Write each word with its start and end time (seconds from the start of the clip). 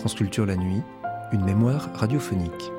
France 0.00 0.14
Culture 0.14 0.46
la 0.46 0.56
nuit, 0.56 0.80
une 1.30 1.44
mémoire 1.44 1.90
radiophonique. 1.92 2.72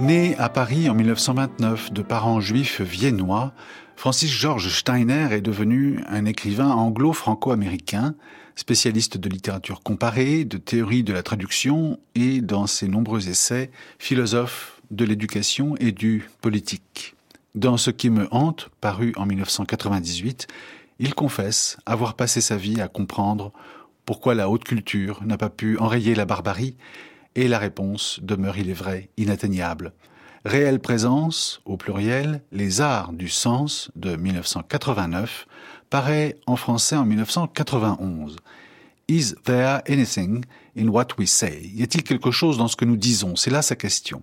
Né 0.00 0.34
à 0.38 0.48
Paris 0.48 0.90
en 0.90 0.94
1929 0.94 1.92
de 1.92 2.02
parents 2.02 2.40
juifs 2.40 2.80
viennois, 2.80 3.52
Francis 3.94 4.32
George 4.32 4.68
Steiner 4.70 5.28
est 5.30 5.40
devenu 5.40 6.00
un 6.08 6.24
écrivain 6.24 6.70
anglo-franco-américain, 6.70 8.16
spécialiste 8.56 9.18
de 9.18 9.28
littérature 9.28 9.84
comparée, 9.84 10.44
de 10.44 10.56
théorie 10.58 11.04
de 11.04 11.12
la 11.12 11.22
traduction 11.22 12.00
et, 12.16 12.40
dans 12.40 12.66
ses 12.66 12.88
nombreux 12.88 13.28
essais, 13.28 13.70
philosophe 14.00 14.82
de 14.90 15.04
l'éducation 15.04 15.76
et 15.78 15.92
du 15.92 16.28
politique. 16.40 17.14
Dans 17.54 17.76
Ce 17.76 17.92
qui 17.92 18.10
me 18.10 18.26
hante, 18.32 18.68
paru 18.80 19.12
en 19.16 19.26
1998, 19.26 20.48
il 20.98 21.14
confesse 21.14 21.76
avoir 21.86 22.14
passé 22.14 22.40
sa 22.40 22.56
vie 22.56 22.80
à 22.80 22.88
comprendre 22.88 23.52
pourquoi 24.04 24.34
la 24.34 24.48
haute 24.48 24.64
culture 24.64 25.22
n'a 25.24 25.36
pas 25.36 25.50
pu 25.50 25.78
enrayer 25.78 26.14
la 26.14 26.24
barbarie, 26.24 26.76
et 27.34 27.46
la 27.46 27.58
réponse 27.58 28.18
demeure, 28.22 28.58
il 28.58 28.70
est 28.70 28.74
vrai, 28.74 29.10
inatteignable. 29.16 29.92
Réelle 30.44 30.80
présence, 30.80 31.60
au 31.66 31.76
pluriel, 31.76 32.42
les 32.52 32.80
arts 32.80 33.12
du 33.12 33.28
sens 33.28 33.90
de 33.96 34.16
1989, 34.16 35.46
paraît 35.90 36.36
en 36.46 36.56
français 36.56 36.96
en 36.96 37.04
1991. 37.04 38.36
Is 39.08 39.34
there 39.44 39.82
anything 39.88 40.44
in 40.76 40.88
what 40.88 41.08
we 41.18 41.28
say? 41.28 41.70
Y 41.74 41.82
a-t-il 41.82 42.02
quelque 42.02 42.30
chose 42.30 42.58
dans 42.58 42.68
ce 42.68 42.76
que 42.76 42.84
nous 42.84 42.96
disons? 42.96 43.36
C'est 43.36 43.50
là 43.50 43.62
sa 43.62 43.76
question. 43.76 44.22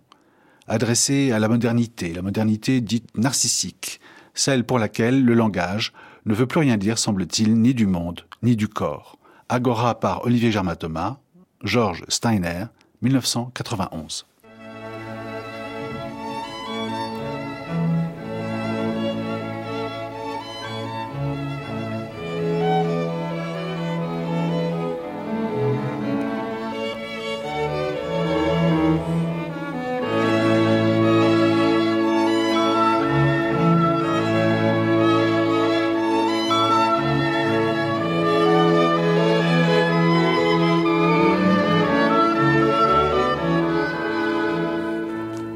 Adressée 0.68 1.32
à 1.32 1.40
la 1.40 1.48
modernité, 1.48 2.12
la 2.14 2.22
modernité 2.22 2.82
dite 2.82 3.16
narcissique, 3.18 4.00
celle 4.34 4.66
pour 4.66 4.80
laquelle 4.80 5.24
le 5.24 5.34
langage 5.36 5.94
ne 6.26 6.34
veut 6.34 6.48
plus 6.48 6.60
rien 6.60 6.78
dire, 6.78 6.98
semble-t-il, 6.98 7.54
ni 7.54 7.74
du 7.74 7.88
monde, 7.88 8.22
ni 8.42 8.56
du 8.56 8.68
corps. 8.68 9.18
Agora 9.50 10.00
par 10.00 10.26
Olivier 10.26 10.52
Germain 10.52 10.76
Thomas, 10.76 11.18
Georges 11.64 12.04
Steiner, 12.08 12.66
1991. 13.02 14.26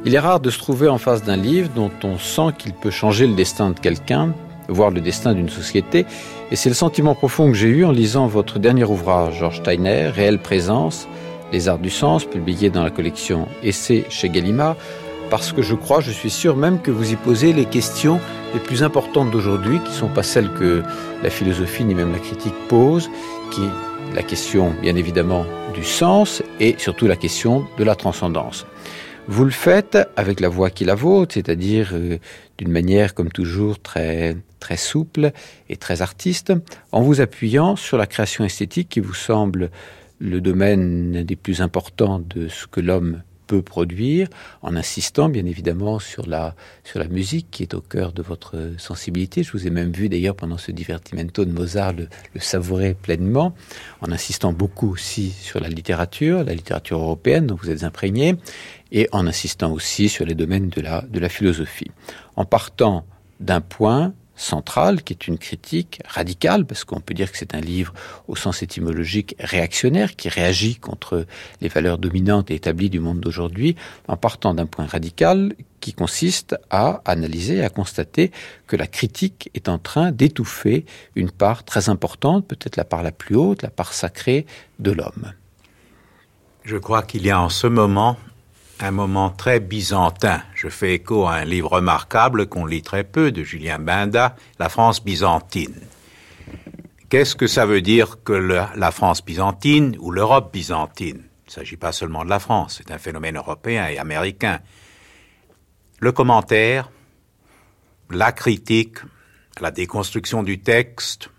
Il 0.09 0.15
est 0.15 0.19
rare 0.19 0.39
de 0.39 0.49
se 0.49 0.57
trouver 0.57 0.88
en 0.88 0.97
face 0.97 1.21
d'un 1.21 1.35
livre 1.35 1.69
dont 1.75 1.91
on 2.03 2.17
sent 2.17 2.55
qu'il 2.57 2.73
peut 2.73 2.89
changer 2.89 3.27
le 3.27 3.35
destin 3.35 3.69
de 3.69 3.79
quelqu'un, 3.79 4.33
voire 4.67 4.89
le 4.89 5.01
destin 5.01 5.35
d'une 5.35 5.49
société, 5.49 6.07
et 6.49 6.55
c'est 6.55 6.69
le 6.69 6.73
sentiment 6.73 7.13
profond 7.13 7.51
que 7.51 7.55
j'ai 7.55 7.67
eu 7.67 7.85
en 7.85 7.91
lisant 7.91 8.25
votre 8.25 8.57
dernier 8.57 8.85
ouvrage, 8.85 9.38
Georges 9.38 9.59
Steiner, 9.59 10.07
Réelle 10.07 10.39
présence, 10.39 11.07
Les 11.53 11.67
arts 11.67 11.77
du 11.77 11.91
sens, 11.91 12.25
publié 12.25 12.71
dans 12.71 12.81
la 12.81 12.89
collection 12.89 13.47
Essai 13.61 14.03
chez 14.09 14.29
Gallimard, 14.29 14.77
parce 15.29 15.51
que 15.51 15.61
je 15.61 15.75
crois, 15.75 16.01
je 16.01 16.09
suis 16.09 16.31
sûr 16.31 16.55
même 16.55 16.81
que 16.81 16.89
vous 16.89 17.11
y 17.11 17.16
posez 17.16 17.53
les 17.53 17.66
questions 17.66 18.19
les 18.55 18.59
plus 18.59 18.81
importantes 18.81 19.29
d'aujourd'hui, 19.29 19.77
qui 19.77 19.91
ne 19.91 19.95
sont 19.95 20.07
pas 20.07 20.23
celles 20.23 20.51
que 20.53 20.81
la 21.21 21.29
philosophie 21.29 21.83
ni 21.83 21.94
même 21.94 22.13
la 22.13 22.17
critique 22.17 22.55
pose, 22.67 23.11
qui 23.51 23.61
est 23.61 24.16
la 24.16 24.23
question 24.23 24.73
bien 24.81 24.95
évidemment 24.95 25.45
du 25.75 25.83
sens 25.83 26.41
et 26.59 26.73
surtout 26.79 27.05
la 27.05 27.16
question 27.16 27.67
de 27.78 27.84
la 27.84 27.94
transcendance. 27.94 28.66
Vous 29.31 29.45
le 29.45 29.51
faites 29.51 29.95
avec 30.16 30.40
la 30.40 30.50
voix 30.50 30.72
qui 30.72 30.85
la 30.85 30.95
vôtre, 30.95 31.35
c'est-à-dire 31.35 31.91
euh, 31.94 32.17
d'une 32.57 32.72
manière 32.72 33.13
comme 33.13 33.29
toujours 33.29 33.79
très 33.79 34.35
très 34.59 34.75
souple 34.75 35.34
et 35.69 35.78
très 35.78 36.01
artiste, 36.01 36.51
en 36.91 37.03
vous 37.03 37.22
appuyant 37.22 37.75
sur 37.75 38.00
la 38.00 38.07
création 38.07 38.44
esthétique 38.44 38.90
qui 38.90 39.01
vous 39.01 39.13
semble 39.13 39.69
le 40.17 40.41
domaine 40.41 41.23
des 41.23 41.35
plus 41.35 41.62
importants 41.62 42.17
de 42.17 42.47
ce 42.47 42.66
que 42.66 42.81
l'homme 42.81 43.22
peut 43.49 43.63
produire, 43.63 44.27
en 44.61 44.75
insistant 44.75 45.27
bien 45.27 45.45
évidemment 45.47 45.97
sur 45.97 46.27
la, 46.27 46.55
sur 46.83 46.99
la 46.99 47.07
musique 47.07 47.47
qui 47.49 47.63
est 47.63 47.73
au 47.73 47.81
cœur 47.81 48.13
de 48.13 48.21
votre 48.21 48.73
sensibilité. 48.77 49.41
Je 49.41 49.51
vous 49.51 49.65
ai 49.65 49.71
même 49.71 49.91
vu 49.91 50.07
d'ailleurs 50.07 50.35
pendant 50.35 50.59
ce 50.59 50.71
divertimento 50.71 51.45
de 51.45 51.51
Mozart 51.51 51.93
le, 51.93 52.07
le 52.35 52.39
savourer 52.39 52.93
pleinement, 52.93 53.55
en 54.01 54.11
insistant 54.11 54.53
beaucoup 54.53 54.91
aussi 54.91 55.31
sur 55.31 55.59
la 55.59 55.67
littérature, 55.67 56.43
la 56.43 56.53
littérature 56.53 56.99
européenne 56.99 57.47
dont 57.47 57.55
vous 57.55 57.71
êtes 57.71 57.83
imprégné, 57.83 58.35
et 58.91 59.09
en 59.11 59.25
insistant 59.25 59.71
aussi 59.71 60.09
sur 60.09 60.25
les 60.25 60.35
domaines 60.35 60.69
de 60.69 60.81
la, 60.81 61.01
de 61.01 61.19
la 61.19 61.29
philosophie. 61.29 61.89
En 62.35 62.45
partant 62.45 63.03
d'un 63.39 63.61
point 63.61 64.13
centrale, 64.39 65.03
qui 65.03 65.13
est 65.13 65.27
une 65.27 65.38
critique 65.38 66.01
radicale, 66.07 66.66
parce 66.66 66.83
qu'on 66.83 67.01
peut 67.01 67.13
dire 67.13 67.31
que 67.31 67.38
c'est 67.38 67.53
un 67.53 67.61
livre 67.61 67.94
au 68.27 68.35
sens 68.35 68.63
étymologique 68.63 69.35
réactionnaire, 69.39 70.16
qui 70.16 70.29
réagit 70.29 70.77
contre 70.77 71.25
les 71.61 71.67
valeurs 71.67 71.97
dominantes 71.97 72.49
et 72.49 72.55
établies 72.55 72.89
du 72.89 72.99
monde 72.99 73.19
d'aujourd'hui, 73.19 73.75
en 74.07 74.17
partant 74.17 74.53
d'un 74.53 74.66
point 74.66 74.85
radical 74.85 75.53
qui 75.81 75.94
consiste 75.94 76.55
à 76.69 77.01
analyser, 77.05 77.63
à 77.63 77.69
constater 77.69 78.31
que 78.67 78.75
la 78.75 78.88
critique 78.88 79.49
est 79.53 79.69
en 79.69 79.78
train 79.78 80.11
d'étouffer 80.11 80.85
une 81.16 81.31
part 81.31 81.63
très 81.63 81.89
importante, 81.89 82.47
peut-être 82.47 82.78
la 82.78 82.85
part 82.85 83.03
la 83.03 83.11
plus 83.11 83.35
haute, 83.35 83.61
la 83.61 83.69
part 83.69 83.94
sacrée 83.94 84.45
de 84.79 84.91
l'homme. 84.91 85.33
Je 86.63 86.78
crois 86.78 87.03
qu'il 87.03 87.25
y 87.25 87.31
a 87.31 87.39
en 87.39 87.49
ce 87.49 87.67
moment 87.67 88.17
un 88.79 88.91
moment 88.91 89.29
très 89.29 89.59
byzantin. 89.59 90.41
Je 90.56 90.69
fais 90.69 90.95
écho 90.95 91.25
à 91.25 91.35
un 91.35 91.45
livre 91.45 91.72
remarquable 91.73 92.47
qu'on 92.47 92.66
lit 92.66 92.81
très 92.81 93.03
peu 93.03 93.31
de 93.31 93.44
Julien 93.44 93.79
Binda, 93.79 94.35
La 94.57 94.69
France 94.69 95.03
byzantine. 95.03 95.79
Qu'est-ce 97.09 97.35
que 97.35 97.47
ça 97.47 97.66
veut 97.66 97.81
dire 97.81 98.23
que 98.23 98.34
la 98.34 98.91
France 98.91 99.23
byzantine 99.23 99.97
ou 100.00 100.12
l'Europe 100.12 100.53
byzantine? 100.53 101.23
Il 101.45 101.47
ne 101.47 101.51
s'agit 101.51 101.78
pas 101.78 101.91
seulement 101.91 102.23
de 102.23 102.29
la 102.29 102.40
France, 102.40 102.75
c'est 102.78 102.91
un 102.91 103.00
phénomène 103.00 103.38
européen 103.38 103.88
et 103.88 103.97
américain. 103.97 104.59
Le 106.00 106.11
commentaire, 106.11 106.91
la 108.11 108.31
critique, 108.31 109.00
la 109.59 109.72
déconstruction 109.72 110.44
du 110.44 110.59
texte 110.59 111.29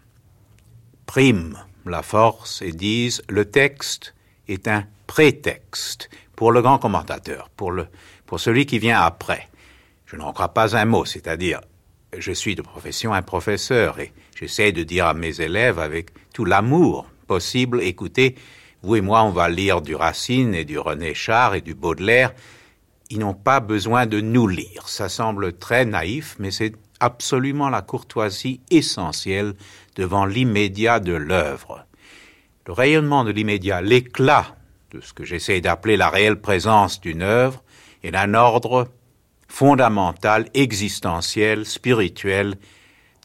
priment 1.07 1.59
la 1.87 2.03
force 2.03 2.61
et 2.63 2.73
disent 2.73 3.23
le 3.29 3.45
texte 3.45 4.15
est 4.49 4.69
un 4.69 4.85
prétexte 5.07 6.11
pour 6.41 6.53
le 6.53 6.63
grand 6.63 6.79
commentateur, 6.79 7.51
pour, 7.55 7.71
le, 7.71 7.87
pour 8.25 8.41
celui 8.41 8.65
qui 8.65 8.79
vient 8.79 8.99
après. 8.99 9.51
Je 10.07 10.17
n'en 10.17 10.33
crois 10.33 10.55
pas 10.55 10.75
un 10.75 10.87
mot, 10.87 11.05
c'est-à-dire, 11.05 11.61
je 12.17 12.33
suis 12.33 12.55
de 12.55 12.63
profession 12.63 13.13
un 13.13 13.21
professeur 13.21 14.01
et 14.01 14.11
j'essaie 14.35 14.73
de 14.73 14.83
dire 14.83 15.05
à 15.05 15.13
mes 15.13 15.43
élèves 15.43 15.79
avec 15.79 16.13
tout 16.33 16.47
l'amour 16.47 17.05
possible, 17.27 17.83
écoutez, 17.83 18.37
vous 18.83 18.97
et 18.97 19.03
moi, 19.03 19.23
on 19.23 19.33
va 19.33 19.51
lire 19.51 19.83
du 19.83 19.95
Racine 19.95 20.55
et 20.55 20.65
du 20.65 20.79
René 20.79 21.13
Char 21.13 21.55
et 21.55 21.61
du 21.61 21.75
Baudelaire. 21.75 22.33
Ils 23.11 23.19
n'ont 23.19 23.35
pas 23.35 23.61
besoin 23.61 24.07
de 24.07 24.23
nous 24.23 24.49
lire. 24.49 24.89
Ça 24.89 25.11
semble 25.11 25.59
très 25.59 25.85
naïf, 25.85 26.37
mais 26.39 26.51
c'est 26.51 26.73
absolument 27.01 27.69
la 27.69 27.83
courtoisie 27.83 28.63
essentielle 28.71 29.53
devant 29.95 30.25
l'immédiat 30.25 31.01
de 31.01 31.13
l'œuvre. 31.13 31.85
Le 32.67 32.73
rayonnement 32.73 33.25
de 33.25 33.31
l'immédiat, 33.31 33.83
l'éclat 33.83 34.57
de 34.91 35.01
ce 35.01 35.13
que 35.13 35.25
j'essaie 35.25 35.61
d'appeler 35.61 35.97
la 35.97 36.09
réelle 36.09 36.41
présence 36.41 37.01
d'une 37.01 37.23
œuvre 37.23 37.63
est 38.03 38.11
d'un 38.11 38.35
ordre 38.35 38.89
fondamental, 39.49 40.49
existentiel, 40.55 41.65
spirituel, 41.65 42.57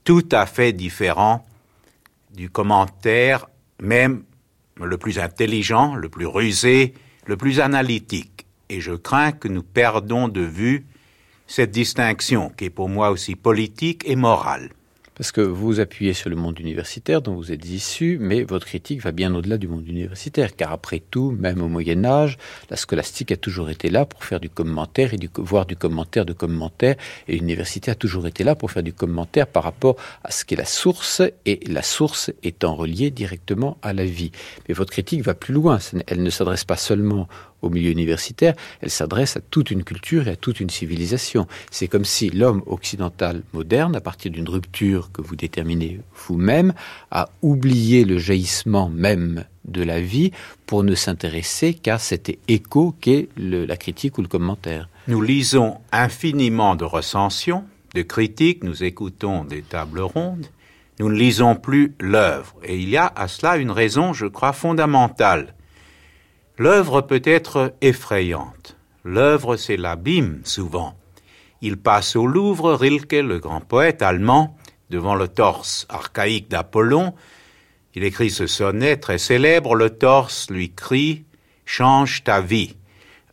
tout 0.03 0.27
à 0.31 0.45
fait 0.45 0.73
différent 0.73 1.45
du 2.33 2.49
commentaire, 2.49 3.47
même 3.79 4.23
le 4.75 4.97
plus 4.97 5.19
intelligent, 5.19 5.95
le 5.95 6.09
plus 6.09 6.27
rusé, 6.27 6.93
le 7.25 7.37
plus 7.37 7.59
analytique. 7.59 8.45
Et 8.69 8.81
je 8.81 8.91
crains 8.91 9.31
que 9.31 9.47
nous 9.47 9.63
perdons 9.63 10.27
de 10.27 10.41
vue 10.41 10.85
cette 11.47 11.71
distinction 11.71 12.49
qui 12.49 12.65
est 12.65 12.69
pour 12.69 12.89
moi 12.89 13.09
aussi 13.09 13.35
politique 13.35 14.03
et 14.05 14.15
morale. 14.15 14.69
Parce 15.15 15.31
que 15.31 15.39
vous 15.39 15.79
appuyez 15.79 16.13
sur 16.13 16.29
le 16.29 16.35
monde 16.35 16.59
universitaire 16.59 17.21
dont 17.21 17.35
vous 17.35 17.53
êtes 17.53 17.65
issu, 17.65 18.17
mais 18.19 18.43
votre 18.43 18.65
critique 18.65 19.01
va 19.01 19.13
bien 19.13 19.33
au-delà 19.33 19.57
du 19.57 19.69
monde 19.69 19.87
universitaire, 19.87 20.57
car 20.57 20.73
après 20.73 20.99
tout, 20.99 21.31
même 21.31 21.61
au 21.61 21.69
Moyen 21.69 22.03
Âge, 22.03 22.37
la 22.69 22.75
scolastique 22.75 23.31
a 23.31 23.37
toujours 23.37 23.69
été 23.69 23.89
là 23.89 24.05
pour 24.05 24.25
faire 24.25 24.41
du 24.41 24.49
commentaire 24.49 25.13
et 25.13 25.17
du, 25.17 25.29
voir 25.37 25.65
du 25.65 25.77
commentaire 25.77 26.25
de 26.25 26.33
commentaire, 26.33 26.97
et 27.29 27.37
l'université 27.37 27.91
a 27.91 27.95
toujours 27.95 28.27
été 28.27 28.43
là 28.43 28.55
pour 28.55 28.71
faire 28.71 28.83
du 28.83 28.91
commentaire 28.91 29.47
par 29.47 29.63
rapport 29.63 29.95
à 30.25 30.31
ce 30.31 30.43
qu'est 30.43 30.57
la 30.57 30.65
source, 30.65 31.21
et 31.45 31.61
la 31.65 31.81
source 31.81 32.31
étant 32.43 32.75
reliée 32.75 33.09
directement 33.09 33.77
à 33.81 33.93
la 33.93 34.03
vie. 34.03 34.31
Mais 34.67 34.73
votre 34.73 34.91
critique 34.91 35.21
va 35.21 35.33
plus 35.33 35.53
loin, 35.53 35.79
elle 36.07 36.23
ne 36.23 36.29
s'adresse 36.29 36.65
pas 36.65 36.75
seulement 36.75 37.29
au 37.61 37.69
milieu 37.69 37.91
universitaire, 37.91 38.53
elle 38.81 38.89
s'adresse 38.89 39.37
à 39.37 39.41
toute 39.41 39.71
une 39.71 39.83
culture 39.83 40.27
et 40.27 40.31
à 40.31 40.35
toute 40.35 40.59
une 40.59 40.69
civilisation. 40.69 41.47
C'est 41.71 41.87
comme 41.87 42.05
si 42.05 42.29
l'homme 42.29 42.61
occidental 42.65 43.41
moderne, 43.53 43.95
à 43.95 44.01
partir 44.01 44.31
d'une 44.31 44.49
rupture 44.49 45.11
que 45.11 45.21
vous 45.21 45.35
déterminez 45.35 45.99
vous-même, 46.27 46.73
à 47.11 47.29
oublier 47.41 48.05
le 48.05 48.17
jaillissement 48.17 48.89
même 48.89 49.45
de 49.65 49.81
la 49.81 49.99
vie 49.99 50.31
pour 50.67 50.83
ne 50.83 50.93
s'intéresser 50.95 51.73
qu'à 51.73 51.97
cet 51.97 52.31
écho 52.47 52.95
qu'est 53.01 53.29
la 53.37 53.77
critique 53.77 54.17
ou 54.17 54.21
le 54.21 54.27
commentaire. 54.27 54.89
Nous 55.07 55.21
lisons 55.21 55.77
infiniment 55.91 56.75
de 56.75 56.85
recensions, 56.85 57.63
de 57.95 58.01
critiques, 58.01 58.63
nous 58.63 58.83
écoutons 58.83 59.43
des 59.43 59.61
tables 59.61 60.01
rondes, 60.01 60.47
nous 60.99 61.09
ne 61.09 61.15
lisons 61.15 61.55
plus 61.55 61.93
l'œuvre. 61.99 62.55
Et 62.63 62.77
il 62.77 62.89
y 62.89 62.97
a 62.97 63.11
à 63.15 63.27
cela 63.27 63.57
une 63.57 63.71
raison, 63.71 64.13
je 64.13 64.27
crois, 64.27 64.53
fondamentale. 64.53 65.54
L'œuvre 66.57 67.01
peut 67.01 67.21
être 67.25 67.73
effrayante. 67.81 68.77
L'œuvre, 69.03 69.57
c'est 69.57 69.77
l'abîme, 69.77 70.41
souvent. 70.43 70.95
Il 71.61 71.77
passe 71.77 72.15
au 72.15 72.27
Louvre, 72.27 72.73
Rilke, 72.73 73.13
le 73.13 73.39
grand 73.39 73.61
poète 73.61 74.01
allemand, 74.01 74.57
devant 74.89 75.15
le 75.15 75.27
torse 75.27 75.85
archaïque 75.89 76.49
d'Apollon. 76.49 77.13
Il 77.93 78.03
écrit 78.03 78.29
ce 78.29 78.47
sonnet 78.47 78.97
très 78.97 79.17
célèbre. 79.17 79.75
Le 79.75 79.89
torse 79.89 80.49
lui 80.49 80.71
crie 80.71 81.25
Change 81.65 82.23
ta 82.23 82.41
vie. 82.41 82.75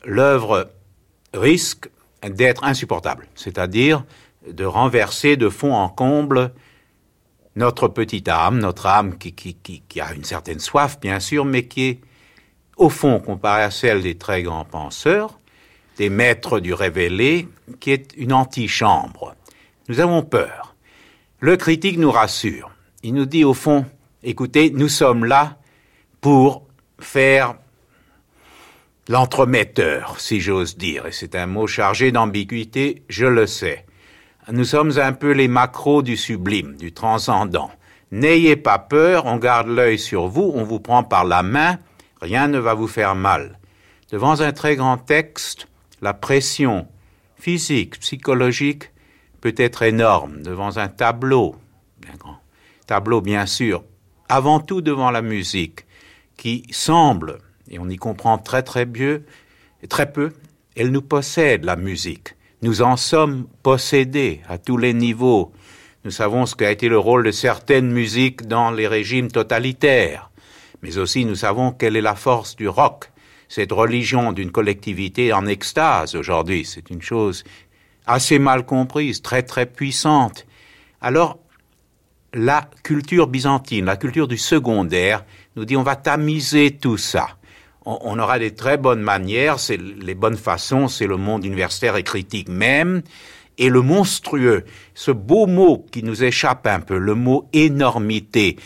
L'œuvre 0.04 0.70
risque 1.34 1.90
d'être 2.26 2.64
insupportable, 2.64 3.28
c'est-à-dire 3.34 4.04
de 4.50 4.64
renverser 4.64 5.36
de 5.36 5.48
fond 5.48 5.74
en 5.74 5.88
comble 5.88 6.52
notre 7.54 7.88
petite 7.88 8.28
âme, 8.28 8.58
notre 8.58 8.86
âme 8.86 9.19
qui, 9.19 10.00
a 10.00 10.14
une 10.14 10.24
certaine 10.24 10.58
soif, 10.58 10.98
bien 11.00 11.20
sûr, 11.20 11.44
mais 11.44 11.66
qui 11.66 11.82
est, 11.82 12.00
au 12.76 12.88
fond, 12.88 13.20
comparée 13.20 13.62
à 13.62 13.70
celle 13.70 14.02
des 14.02 14.16
très 14.16 14.42
grands 14.42 14.64
penseurs, 14.64 15.38
des 15.98 16.10
maîtres 16.10 16.60
du 16.60 16.74
révélé, 16.74 17.48
qui 17.80 17.90
est 17.92 18.12
une 18.16 18.32
antichambre. 18.32 19.34
Nous 19.88 20.00
avons 20.00 20.22
peur. 20.22 20.74
Le 21.40 21.56
critique 21.56 21.98
nous 21.98 22.10
rassure. 22.10 22.70
Il 23.02 23.14
nous 23.14 23.26
dit, 23.26 23.44
au 23.44 23.54
fond, 23.54 23.84
écoutez, 24.22 24.70
nous 24.70 24.88
sommes 24.88 25.24
là 25.24 25.58
pour 26.20 26.62
faire 27.00 27.54
l'entremetteur, 29.08 30.20
si 30.20 30.40
j'ose 30.40 30.76
dire, 30.76 31.06
et 31.06 31.12
c'est 31.12 31.34
un 31.34 31.46
mot 31.46 31.66
chargé 31.66 32.12
d'ambiguïté, 32.12 33.02
je 33.08 33.26
le 33.26 33.46
sais. 33.46 33.84
Nous 34.50 34.64
sommes 34.64 34.98
un 34.98 35.12
peu 35.12 35.32
les 35.32 35.48
macros 35.48 36.02
du 36.02 36.16
sublime, 36.16 36.76
du 36.76 36.92
transcendant. 36.92 37.70
N'ayez 38.12 38.56
pas 38.56 38.78
peur, 38.78 39.26
on 39.26 39.36
garde 39.36 39.69
l'œil 39.69 39.98
sur 39.98 40.28
vous, 40.28 40.52
on 40.54 40.64
vous 40.64 40.80
prend 40.80 41.02
par 41.02 41.24
la 41.24 41.42
main, 41.42 41.78
rien 42.22 42.48
ne 42.48 42.58
va 42.58 42.72
vous 42.72 42.86
faire 42.86 43.14
mal. 43.14 43.58
Devant 44.10 44.40
un 44.40 44.52
très 44.52 44.76
grand 44.76 44.96
texte, 44.96 45.66
la 46.00 46.14
pression 46.14 46.86
physique, 47.36 47.98
psychologique 48.00 48.90
peut 49.40 49.54
être 49.56 49.82
énorme. 49.82 50.42
Devant 50.42 50.78
un 50.78 50.88
tableau, 50.88 51.56
bien 52.00 52.14
grand, 52.19 52.38
tableau 52.86 53.20
bien 53.20 53.46
sûr, 53.46 53.84
avant 54.28 54.60
tout 54.60 54.80
devant 54.80 55.10
la 55.10 55.22
musique, 55.22 55.84
qui 56.36 56.64
semble, 56.70 57.38
et 57.69 57.78
on 57.78 57.88
y 57.88 57.96
comprend 57.96 58.38
très 58.38 58.62
très 58.62 58.86
très 59.88 60.12
peu, 60.12 60.32
elle 60.76 60.90
nous 60.90 61.02
possède 61.02 61.64
la 61.64 61.76
musique. 61.76 62.36
Nous 62.62 62.82
en 62.82 62.96
sommes 62.96 63.46
possédés 63.62 64.40
à 64.48 64.58
tous 64.58 64.76
les 64.76 64.94
niveaux. 64.94 65.52
Nous 66.04 66.12
savons 66.12 66.46
ce 66.46 66.54
qu'a 66.54 66.70
été 66.70 66.88
le 66.88 66.98
rôle 66.98 67.24
de 67.24 67.30
certaines 67.32 67.90
musiques 67.90 68.46
dans 68.46 68.70
les 68.70 68.86
régimes 68.86 69.30
totalitaires. 69.30 70.31
Mais 70.82 70.99
aussi 70.99 71.25
nous 71.25 71.37
savons 71.37 71.73
quelle 71.73 71.96
est 71.96 72.02
la 72.02 72.14
force 72.14 72.56
du 72.56 72.69
rock, 72.69 73.11
cette 73.49 73.73
religion 73.73 74.32
d'une 74.32 74.50
collectivité 74.50 75.32
en 75.32 75.46
extase 75.46 76.14
aujourd'hui. 76.14 76.64
C'est 76.64 76.90
une 76.90 77.02
chose 77.02 77.44
assez 78.06 78.38
mal 78.38 78.67
comprise, 78.67 79.23
très 79.23 79.43
très 79.43 79.67
puissante. 79.67 80.46
Alors, 81.00 81.38
la 82.34 82.69
culture 82.82 83.26
byzantine, 83.26 83.84
la 83.84 83.96
culture 83.96 84.26
du 84.26 84.38
secondaire, 84.38 85.25
nous 85.56 85.64
dit 85.64 85.76
on 85.76 85.82
va 85.82 85.96
tamiser 85.96 86.73
tout 86.73 86.96
ça 86.96 87.29
on, 87.84 88.19
aura 88.19 88.38
des 88.38 88.55
très 88.55 88.76
bonnes 88.76 89.00
manières, 89.00 89.58
c'est 89.58 89.76
les 89.76 90.14
bonnes 90.14 90.37
façons, 90.37 90.88
c'est 90.88 91.06
le 91.06 91.17
monde 91.17 91.44
universitaire 91.44 91.96
et 91.96 92.02
critique 92.02 92.49
même, 92.49 93.02
et 93.58 93.69
le 93.69 93.82
monstrueux, 93.82 94.64
ce 94.94 95.11
beau 95.11 95.46
mot 95.46 95.84
qui 95.90 96.02
nous 96.02 96.25
échappe 96.25 96.67
un 96.67 96.81
peu, 96.81 96.99
le 96.99 97.14
mot 97.14 97.49
énormité. 97.52 98.56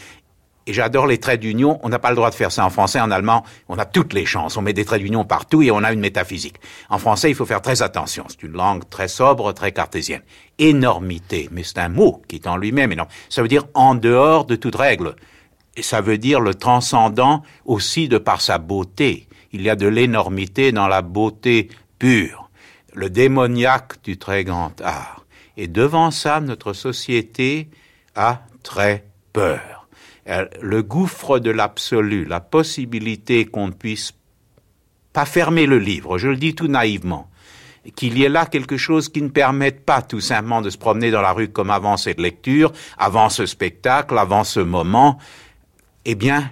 Et 0.67 0.73
j'adore 0.73 1.07
les 1.07 1.19
traits 1.19 1.41
d'union. 1.41 1.79
On 1.83 1.89
n'a 1.89 1.99
pas 1.99 2.11
le 2.11 2.17
droit 2.17 2.31
de 2.31 2.35
faire 2.35 2.51
ça 2.51 2.65
en 2.65 2.71
français, 2.71 3.01
en 3.01 3.11
allemand. 3.11 3.45
On 3.69 3.79
a 3.79 3.85
toutes 3.85 4.13
les 4.13 4.27
chances. 4.27 4.57
On 4.57 4.63
met 4.63 4.73
des 4.73 4.85
traits 4.85 5.01
d'union 5.01 5.25
partout 5.25 5.63
et 5.63 5.71
on 5.71 5.85
a 5.85 5.93
une 5.93 6.01
métaphysique. 6.01 6.57
En 6.91 6.99
français, 6.99 7.31
il 7.31 7.37
faut 7.37 7.47
faire 7.47 7.63
très 7.63 7.83
attention. 7.83 8.25
C'est 8.29 8.43
une 8.43 8.53
langue 8.53 8.89
très 8.89 9.09
sobre, 9.09 9.53
très 9.53 9.73
cartésienne. 9.73 10.23
Énormité. 10.59 11.49
Mais 11.53 11.63
c'est 11.63 11.79
un 11.79 11.89
mot 11.89 12.21
qui 12.29 12.37
est 12.37 12.47
en 12.49 12.57
lui-même 12.57 12.91
énorme. 12.91 13.09
Ça 13.29 13.43
veut 13.43 13.49
dire 13.49 13.65
en 13.75 13.95
dehors 13.95 14.45
de 14.45 14.57
toute 14.57 14.75
règle 14.75 15.15
et 15.77 15.83
ça 15.83 16.01
veut 16.01 16.19
dire 16.19 16.41
le 16.41 16.55
transcendant 16.55 17.43
aussi 17.65 18.09
de 18.09 18.19
par 18.19 18.41
sa 18.41 18.59
beauté. 18.59 19.29
Il 19.53 19.63
y 19.63 19.71
a 19.71 19.77
de 19.77 19.87
l'énormité 19.87 20.73
dans 20.73 20.89
la 20.89 21.03
beauté 21.03 21.69
pure, 21.99 22.51
le 22.95 23.11
démoniaque 23.11 24.03
du 24.03 24.19
très 24.19 24.43
grand 24.43 24.81
art. 24.81 25.25
Et 25.57 25.69
devant 25.69 26.11
ça, 26.11 26.41
notre 26.41 26.73
société 26.73 27.69
a 28.15 28.43
très 28.63 29.07
peur. 29.33 29.76
Le 30.27 30.83
gouffre 30.83 31.39
de 31.39 31.51
l'absolu, 31.51 32.25
la 32.25 32.41
possibilité 32.41 33.45
qu'on 33.47 33.69
ne 33.69 33.73
puisse 33.73 34.13
pas 35.13 35.25
fermer 35.25 35.67
le 35.67 35.79
livre, 35.79 36.19
je 36.19 36.29
le 36.29 36.37
dis 36.37 36.55
tout 36.55 36.67
naïvement, 36.67 37.31
qu'il 37.95 38.19
y 38.19 38.25
ait 38.25 38.29
là 38.29 38.47
quelque 38.47 38.77
chose 38.77 39.09
qui 39.09 39.23
ne 39.23 39.29
permette 39.29 39.85
pas 39.85 40.03
tout 40.03 40.21
simplement 40.21 40.63
de 40.63 40.71
se 40.71 40.79
promener 40.79 41.11
dans 41.11 41.23
la 41.23 41.33
rue 41.33 41.49
comme 41.49 41.71
avant 41.71 41.97
cette 41.97 42.21
lecture, 42.21 42.73
avant 42.99 43.29
ce 43.29 43.47
spectacle, 43.47 44.19
avant 44.19 44.45
ce 44.45 44.61
moment, 44.61 45.19
eh 46.05 46.17
bien, 46.17 46.51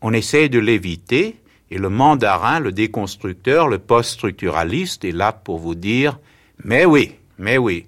on 0.00 0.12
essaie 0.12 0.48
de 0.48 0.58
l'éviter, 0.58 1.36
et 1.70 1.78
le 1.78 1.88
mandarin, 1.88 2.60
le 2.60 2.72
déconstructeur, 2.72 3.68
le 3.68 3.78
post-structuraliste 3.78 5.04
est 5.04 5.12
là 5.12 5.32
pour 5.32 5.58
vous 5.58 5.74
dire, 5.74 6.18
mais 6.64 6.84
oui, 6.84 7.14
mais 7.38 7.58
oui, 7.58 7.84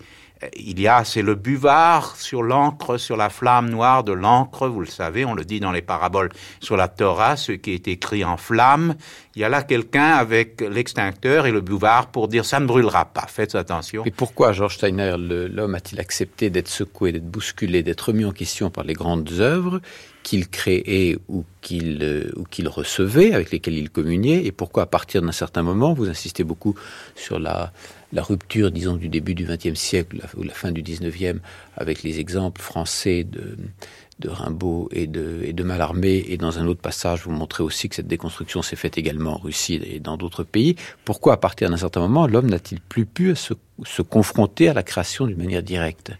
il 0.56 0.80
y 0.80 0.86
a, 0.86 1.04
c'est 1.04 1.22
le 1.22 1.34
buvard 1.34 2.16
sur 2.16 2.42
l'encre, 2.42 2.96
sur 2.96 3.16
la 3.16 3.28
flamme 3.28 3.70
noire 3.70 4.04
de 4.04 4.12
l'encre, 4.12 4.68
vous 4.68 4.80
le 4.80 4.86
savez, 4.86 5.24
on 5.24 5.34
le 5.34 5.44
dit 5.44 5.60
dans 5.60 5.72
les 5.72 5.82
paraboles 5.82 6.30
sur 6.60 6.76
la 6.76 6.88
Torah, 6.88 7.36
ce 7.36 7.52
qui 7.52 7.72
est 7.72 7.88
écrit 7.88 8.24
en 8.24 8.36
flamme. 8.36 8.94
Il 9.34 9.42
y 9.42 9.44
a 9.44 9.48
là 9.48 9.62
quelqu'un 9.62 10.12
avec 10.12 10.60
l'extincteur 10.60 11.46
et 11.46 11.52
le 11.52 11.60
buvard 11.60 12.08
pour 12.08 12.28
dire 12.28 12.44
ça 12.44 12.60
ne 12.60 12.66
brûlera 12.66 13.06
pas, 13.06 13.26
faites 13.28 13.54
attention. 13.54 14.04
Et 14.04 14.10
pourquoi 14.10 14.52
George 14.52 14.74
Steiner, 14.76 15.16
l'homme, 15.18 15.74
a-t-il 15.74 16.00
accepté 16.00 16.50
d'être 16.50 16.68
secoué, 16.68 17.12
d'être 17.12 17.28
bousculé, 17.28 17.82
d'être 17.82 18.02
remis 18.02 18.24
en 18.24 18.32
question 18.32 18.70
par 18.70 18.84
les 18.84 18.94
grandes 18.94 19.30
œuvres 19.40 19.80
qu'il 20.22 20.48
créait 20.48 21.16
ou 21.28 21.44
qu'il 21.62 22.00
euh, 22.02 22.30
ou 22.36 22.44
qu'il 22.44 22.68
recevait, 22.68 23.32
avec 23.32 23.50
lesquelles 23.50 23.78
il 23.78 23.88
communiait, 23.88 24.44
et 24.44 24.52
pourquoi 24.52 24.82
à 24.82 24.86
partir 24.86 25.22
d'un 25.22 25.32
certain 25.32 25.62
moment, 25.62 25.94
vous 25.94 26.08
insistez 26.08 26.44
beaucoup 26.44 26.74
sur 27.14 27.38
la, 27.38 27.72
la 28.12 28.22
rupture, 28.22 28.70
disons, 28.70 28.96
du 28.96 29.08
début 29.08 29.34
du 29.34 29.44
XXe 29.44 29.78
siècle 29.78 30.26
ou 30.36 30.42
la 30.42 30.54
fin 30.54 30.72
du 30.72 30.82
XIXe, 30.82 31.40
avec 31.76 32.02
les 32.02 32.20
exemples 32.20 32.60
français 32.60 33.24
de, 33.24 34.28
Rimbaud 34.28 34.88
et 34.92 35.06
de, 35.06 35.40
et 35.44 35.52
de 35.52 35.62
Mallarmé, 35.62 36.24
et 36.28 36.36
dans 36.36 36.58
un 36.58 36.66
autre 36.66 36.80
passage, 36.80 37.22
vous 37.24 37.30
montrez 37.30 37.62
aussi 37.62 37.88
que 37.88 37.94
cette 37.94 38.08
déconstruction 38.08 38.62
s'est 38.62 38.76
faite 38.76 38.98
également 38.98 39.34
en 39.34 39.38
Russie 39.38 39.80
et 39.84 40.00
dans 40.00 40.16
d'autres 40.16 40.42
pays. 40.42 40.76
Pourquoi, 41.04 41.34
à 41.34 41.36
partir 41.36 41.70
d'un 41.70 41.76
certain 41.76 42.00
moment, 42.00 42.26
l'homme 42.26 42.50
n'a-t-il 42.50 42.80
plus 42.80 43.06
pu 43.06 43.36
se, 43.36 43.54
se 43.84 44.02
confronter 44.02 44.68
à 44.68 44.74
la 44.74 44.82
création 44.82 45.26
d'une 45.26 45.38
manière 45.38 45.62
directe? 45.62 46.12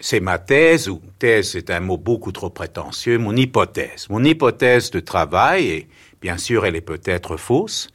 C'est 0.00 0.20
ma 0.20 0.38
thèse, 0.38 0.88
ou 0.88 1.00
thèse 1.18 1.50
c'est 1.50 1.70
un 1.70 1.80
mot 1.80 1.96
beaucoup 1.96 2.32
trop 2.32 2.50
prétentieux, 2.50 3.18
mon 3.18 3.36
hypothèse. 3.36 4.08
Mon 4.10 4.22
hypothèse 4.24 4.90
de 4.90 4.98
travail, 5.00 5.66
et 5.66 5.88
bien 6.20 6.38
sûr 6.38 6.66
elle 6.66 6.74
est 6.74 6.80
peut-être 6.80 7.36
fausse, 7.36 7.88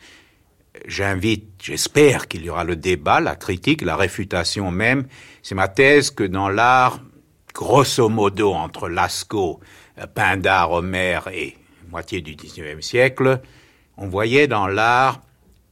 j'invite, 0.85 1.45
j'espère 1.61 2.27
qu'il 2.27 2.43
y 2.43 2.49
aura 2.49 2.63
le 2.63 2.75
débat, 2.75 3.19
la 3.19 3.35
critique, 3.35 3.81
la 3.81 3.95
réfutation 3.95 4.71
même, 4.71 5.07
c'est 5.41 5.55
ma 5.55 5.67
thèse 5.67 6.11
que 6.11 6.23
dans 6.23 6.49
l'art, 6.49 7.01
grosso 7.53 8.09
modo, 8.09 8.53
entre 8.53 8.89
Lascaux, 8.89 9.59
Pindar, 10.13 10.71
Homer 10.71 11.19
et 11.33 11.57
moitié 11.89 12.21
du 12.21 12.35
XIXe 12.35 12.85
siècle, 12.85 13.41
on 13.97 14.07
voyait 14.07 14.47
dans 14.47 14.67
l'art 14.67 15.21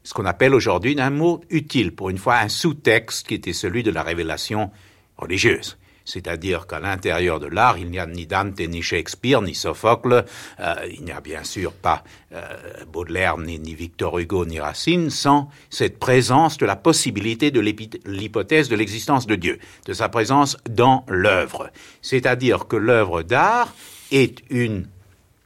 ce 0.04 0.14
qu'on 0.14 0.26
appelle 0.26 0.54
aujourd'hui 0.54 1.00
un 1.00 1.10
mot 1.10 1.42
utile, 1.50 1.94
pour 1.94 2.10
une 2.10 2.18
fois 2.18 2.38
un 2.38 2.50
sous-texte 2.50 3.28
qui 3.28 3.34
était 3.34 3.54
celui 3.54 3.84
de 3.84 3.92
la 3.92 4.04
révélation 4.04 4.72
religieuse 5.18 5.78
c'est-à-dire 6.06 6.68
qu'à 6.68 6.80
l'intérieur 6.80 7.40
de 7.40 7.48
l'art, 7.48 7.78
il 7.78 7.90
n'y 7.90 8.00
a 8.00 8.06
ni 8.06 8.28
Dante, 8.28 8.60
ni 8.60 8.82
Shakespeare, 8.82 9.42
ni 9.42 9.56
Sophocle, 9.56 10.24
euh, 10.60 10.76
il 10.90 11.04
n'y 11.04 11.12
a 11.12 11.20
bien 11.20 11.44
sûr 11.44 11.74
pas 11.74 12.04
euh, 12.34 12.44
Baudelaire, 12.92 13.38
ni, 13.38 13.60
ni, 13.60 13.74
Victor 13.74 14.20
Hugo, 14.20 14.46
ni 14.46 14.60
Racine, 14.60 15.10
sans 15.10 15.50
cette 15.70 16.00
présence 16.00 16.58
de 16.58 16.66
la 16.66 16.76
possibilité 16.76 17.52
de 17.52 17.60
l'hypothèse 17.60 18.70
de 18.70 18.76
l'existence 18.76 19.26
de 19.26 19.36
Dieu, 19.36 19.60
de 19.86 19.94
sa 19.94 20.08
présence 20.08 20.58
dans 20.70 21.04
l'œuvre. 21.08 21.72
C'est-à-dire 22.02 22.68
que 22.68 22.76
l'œuvre 22.76 23.24
d'art 23.24 23.74
est 24.12 24.44
une 24.50 24.88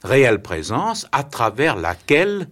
réelle 0.04 0.42
présence 0.42 1.06
à 1.12 1.24
travers 1.24 1.76
laquelle 1.76 2.48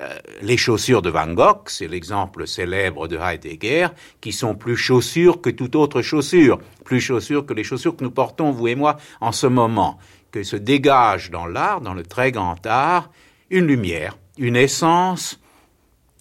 euh, 0.00 0.18
les 0.40 0.56
chaussures 0.56 1.02
de 1.02 1.10
Van 1.10 1.32
Gogh, 1.32 1.64
c'est 1.66 1.86
l'exemple 1.86 2.46
célèbre 2.46 3.08
de 3.08 3.18
Heidegger, 3.18 3.88
qui 4.20 4.32
sont 4.32 4.54
plus 4.54 4.76
chaussures 4.76 5.40
que 5.40 5.50
toute 5.50 5.76
autre 5.76 6.00
chaussure, 6.00 6.58
plus 6.84 7.00
chaussures 7.00 7.44
que 7.44 7.52
les 7.52 7.64
chaussures 7.64 7.94
que 7.94 8.04
nous 8.04 8.10
portons, 8.10 8.52
vous 8.52 8.68
et 8.68 8.74
moi, 8.74 8.96
en 9.20 9.32
ce 9.32 9.46
moment, 9.46 9.98
que 10.30 10.42
se 10.42 10.56
dégage 10.56 11.30
dans 11.30 11.46
l'art, 11.46 11.82
dans 11.82 11.94
le 11.94 12.04
très 12.04 12.32
grand 12.32 12.66
art, 12.66 13.10
une 13.50 13.66
lumière, 13.66 14.16
une 14.38 14.56
essence 14.56 15.38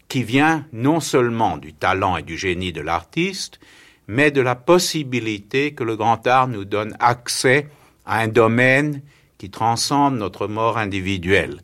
qui 0.10 0.24
vient 0.24 0.66
non 0.74 1.00
seulement 1.00 1.58
du 1.58 1.74
talent 1.74 2.18
et 2.18 2.24
du 2.24 2.38
génie 2.38 2.74
de 2.74 2.82
l'artiste, 2.82 3.62
mais 4.10 4.32
de 4.32 4.42
la 4.42 4.56
possibilité 4.56 5.74
que 5.74 5.86
le 5.86 5.96
grand 5.96 6.28
art 6.28 6.50
nous 6.50 6.66
donne 6.66 6.98
accès 7.00 7.70
à 8.06 8.20
un 8.20 8.28
domaine 8.28 9.02
qui 9.38 9.50
transcende 9.50 10.18
notre 10.18 10.48
mort 10.48 10.78
individuelle. 10.78 11.62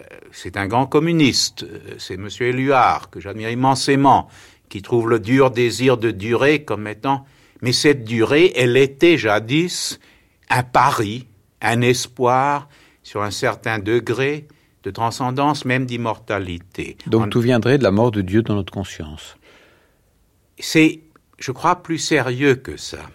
Euh, 0.00 0.16
c'est 0.32 0.56
un 0.56 0.66
grand 0.66 0.86
communiste, 0.86 1.64
euh, 1.64 1.78
c'est 1.98 2.14
M. 2.14 2.28
Éluard, 2.40 3.10
que 3.10 3.20
j'admire 3.20 3.50
immensément, 3.50 4.28
qui 4.68 4.82
trouve 4.82 5.08
le 5.08 5.18
dur 5.18 5.50
désir 5.50 5.96
de 5.96 6.10
durer 6.10 6.64
comme 6.64 6.86
étant... 6.86 7.24
Mais 7.62 7.72
cette 7.72 8.04
durée, 8.04 8.52
elle 8.56 8.76
était 8.76 9.18
jadis 9.18 10.00
un 10.48 10.62
pari, 10.62 11.26
un 11.60 11.82
espoir 11.82 12.68
sur 13.02 13.22
un 13.22 13.30
certain 13.30 13.78
degré 13.78 14.46
de 14.82 14.90
transcendance, 14.90 15.66
même 15.66 15.84
d'immortalité. 15.84 16.96
Donc 17.06 17.28
tout 17.28 17.40
viendrait 17.40 17.76
de 17.76 17.82
la 17.82 17.90
mort 17.90 18.12
de 18.12 18.22
Dieu 18.22 18.42
dans 18.42 18.54
notre 18.54 18.72
conscience. 18.72 19.36
C'est, 20.58 21.00
je 21.38 21.52
crois, 21.52 21.82
plus 21.82 21.98
sérieux 21.98 22.54
que 22.54 22.78
ça. 22.78 23.10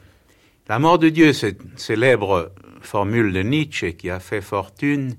La 0.67 0.77
mort 0.77 0.99
de 0.99 1.09
Dieu, 1.09 1.33
cette 1.33 1.59
célèbre 1.75 2.51
formule 2.81 3.33
de 3.33 3.41
Nietzsche 3.41 3.93
qui 3.93 4.11
a 4.11 4.19
fait 4.19 4.41
fortune, 4.41 5.15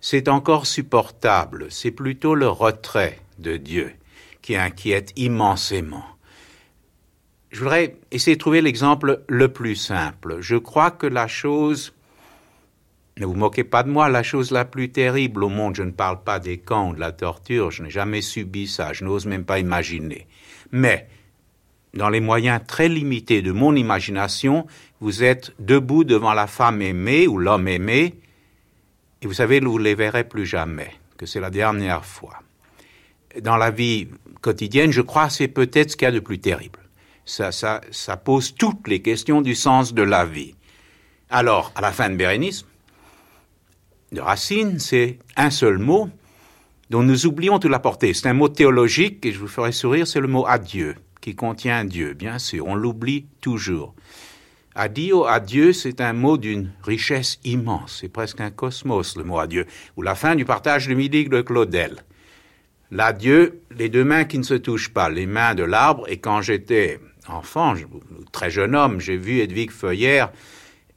c'est 0.00 0.28
encore 0.28 0.66
supportable. 0.66 1.66
C'est 1.70 1.90
plutôt 1.90 2.34
le 2.34 2.48
retrait 2.48 3.20
de 3.38 3.56
Dieu 3.56 3.92
qui 4.42 4.56
inquiète 4.56 5.12
immensément. 5.16 6.04
Je 7.50 7.60
voudrais 7.60 7.96
essayer 8.10 8.36
de 8.36 8.40
trouver 8.40 8.60
l'exemple 8.60 9.24
le 9.28 9.48
plus 9.48 9.76
simple. 9.76 10.38
Je 10.40 10.56
crois 10.56 10.90
que 10.90 11.06
la 11.06 11.26
chose 11.26 11.94
ne 13.18 13.26
vous 13.26 13.34
moquez 13.34 13.64
pas 13.64 13.82
de 13.82 13.88
moi, 13.88 14.08
la 14.08 14.22
chose 14.22 14.50
la 14.50 14.64
plus 14.64 14.90
terrible 14.90 15.42
au 15.42 15.48
monde, 15.48 15.74
je 15.74 15.82
ne 15.82 15.90
parle 15.90 16.22
pas 16.22 16.38
des 16.38 16.58
camps 16.58 16.90
ou 16.90 16.94
de 16.94 17.00
la 17.00 17.12
torture, 17.12 17.70
je 17.70 17.82
n'ai 17.82 17.90
jamais 17.90 18.20
subi 18.20 18.66
ça, 18.66 18.92
je 18.92 19.04
n'ose 19.04 19.24
même 19.24 19.44
pas 19.44 19.58
imaginer. 19.58 20.26
Mais, 20.70 21.08
dans 21.94 22.10
les 22.10 22.20
moyens 22.20 22.60
très 22.66 22.88
limités 22.90 23.40
de 23.40 23.52
mon 23.52 23.74
imagination, 23.74 24.66
vous 25.00 25.24
êtes 25.24 25.52
debout 25.58 26.04
devant 26.04 26.34
la 26.34 26.46
femme 26.46 26.82
aimée 26.82 27.26
ou 27.26 27.38
l'homme 27.38 27.68
aimé, 27.68 28.14
et 29.22 29.26
vous 29.26 29.32
savez, 29.32 29.60
vous 29.60 29.78
ne 29.78 29.84
les 29.84 29.94
verrez 29.94 30.24
plus 30.24 30.46
jamais, 30.46 30.92
que 31.16 31.26
c'est 31.26 31.40
la 31.40 31.50
dernière 31.50 32.04
fois. 32.04 32.42
Dans 33.40 33.56
la 33.56 33.70
vie 33.70 34.08
quotidienne, 34.40 34.92
je 34.92 35.02
crois 35.02 35.30
c'est 35.30 35.48
peut-être 35.48 35.90
ce 35.90 35.96
qu'il 35.96 36.06
y 36.06 36.08
a 36.08 36.12
de 36.12 36.20
plus 36.20 36.38
terrible. 36.38 36.80
Ça, 37.24 37.50
ça, 37.50 37.80
ça 37.90 38.16
pose 38.16 38.54
toutes 38.54 38.86
les 38.86 39.02
questions 39.02 39.42
du 39.42 39.54
sens 39.54 39.94
de 39.94 40.02
la 40.02 40.24
vie. 40.24 40.54
Alors, 41.28 41.72
à 41.74 41.80
la 41.80 41.90
fin 41.90 42.08
de 42.08 42.14
Bérénice, 42.14 42.64
de 44.12 44.20
Racine, 44.20 44.78
c'est 44.78 45.18
un 45.36 45.50
seul 45.50 45.78
mot 45.78 46.08
dont 46.90 47.02
nous 47.02 47.26
oublions 47.26 47.58
toute 47.58 47.70
la 47.70 47.80
portée. 47.80 48.14
C'est 48.14 48.28
un 48.28 48.34
mot 48.34 48.48
théologique 48.48 49.26
et 49.26 49.32
je 49.32 49.38
vous 49.40 49.48
ferai 49.48 49.72
sourire, 49.72 50.06
c'est 50.06 50.20
le 50.20 50.28
mot 50.28 50.46
adieu, 50.46 50.94
qui 51.20 51.34
contient 51.34 51.84
Dieu, 51.84 52.14
bien 52.14 52.38
sûr, 52.38 52.66
on 52.66 52.76
l'oublie 52.76 53.26
toujours. 53.40 53.94
Adio, 54.78 55.24
adieu, 55.24 55.72
c'est 55.72 56.02
un 56.02 56.12
mot 56.12 56.36
d'une 56.36 56.70
richesse 56.82 57.38
immense, 57.44 57.98
c'est 58.00 58.10
presque 58.10 58.40
un 58.42 58.50
cosmos, 58.50 59.16
le 59.16 59.24
mot 59.24 59.38
adieu, 59.38 59.66
ou 59.96 60.02
la 60.02 60.14
fin 60.14 60.34
du 60.34 60.44
partage 60.44 60.86
de 60.86 60.94
midi 60.94 61.24
de 61.24 61.40
Claudel. 61.40 62.04
L'adieu, 62.90 63.62
les 63.74 63.88
deux 63.88 64.04
mains 64.04 64.24
qui 64.24 64.38
ne 64.38 64.42
se 64.42 64.52
touchent 64.52 64.92
pas, 64.92 65.08
les 65.08 65.24
mains 65.26 65.54
de 65.54 65.64
l'arbre, 65.64 66.04
et 66.08 66.18
quand 66.18 66.42
j'étais 66.42 67.00
enfant, 67.26 67.74
très 68.32 68.50
jeune 68.50 68.76
homme, 68.76 69.00
j'ai 69.00 69.16
vu 69.16 69.40
Edwige 69.40 69.70
Feuillère 69.70 70.30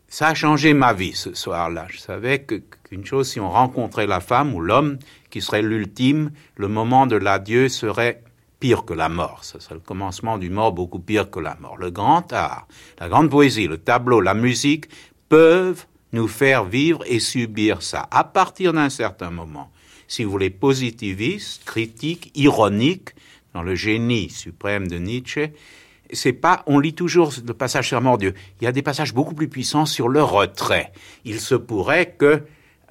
ça 0.09 0.29
a 0.29 0.33
changé 0.33 0.73
ma 0.73 0.91
vie 0.91 1.13
ce 1.13 1.33
soir-là. 1.33 1.85
Je 1.89 1.99
savais 1.99 2.43
qu'une 2.43 3.05
chose, 3.05 3.29
si 3.29 3.39
on 3.39 3.49
rencontrait 3.49 4.07
la 4.07 4.19
femme 4.19 4.55
ou 4.55 4.59
l'homme 4.59 4.97
qui 5.29 5.39
serait 5.39 5.61
l'ultime, 5.61 6.31
le 6.55 6.67
moment 6.67 7.05
de 7.05 7.15
l'adieu 7.15 7.69
serait 7.69 8.23
pire 8.59 8.85
que 8.85 8.93
la 8.93 9.09
mort. 9.09 9.43
Ce 9.43 9.59
serait 9.59 9.75
le 9.75 9.81
commencement 9.81 10.37
du 10.37 10.49
mort 10.49 10.71
beaucoup 10.71 10.99
pire 10.99 11.29
que 11.29 11.39
la 11.39 11.55
mort. 11.59 11.77
Le 11.77 11.91
grand 11.91 12.31
art, 12.33 12.67
la 12.99 13.09
grande 13.09 13.29
poésie, 13.29 13.67
le 13.67 13.77
tableau, 13.77 14.21
la 14.21 14.33
musique 14.33 14.85
peuvent 15.29 15.85
nous 16.11 16.27
faire 16.27 16.65
vivre 16.65 17.03
et 17.05 17.19
subir 17.19 17.81
ça 17.81 18.07
à 18.11 18.23
partir 18.23 18.73
d'un 18.73 18.89
certain 18.89 19.29
moment. 19.29 19.71
Si 20.07 20.23
vous 20.23 20.31
voulez 20.31 20.49
positiviste, 20.49 21.63
critique, 21.65 22.31
ironique, 22.35 23.09
dans 23.53 23.61
le 23.61 23.75
génie 23.75 24.29
suprême 24.29 24.87
de 24.87 24.97
Nietzsche, 24.97 25.53
c'est 26.11 26.33
pas, 26.33 26.63
on 26.65 26.79
lit 26.79 26.93
toujours 26.93 27.31
le 27.45 27.53
passage 27.53 27.89
sur 27.89 28.01
mort 28.01 28.17
Dieu. 28.17 28.33
Il 28.59 28.65
y 28.65 28.67
a 28.67 28.71
des 28.71 28.81
passages 28.81 29.13
beaucoup 29.13 29.35
plus 29.35 29.47
puissants 29.47 29.85
sur 29.85 30.07
le 30.07 30.23
retrait. 30.23 30.91
Il 31.25 31.39
se 31.39 31.55
pourrait 31.55 32.15
que 32.17 32.43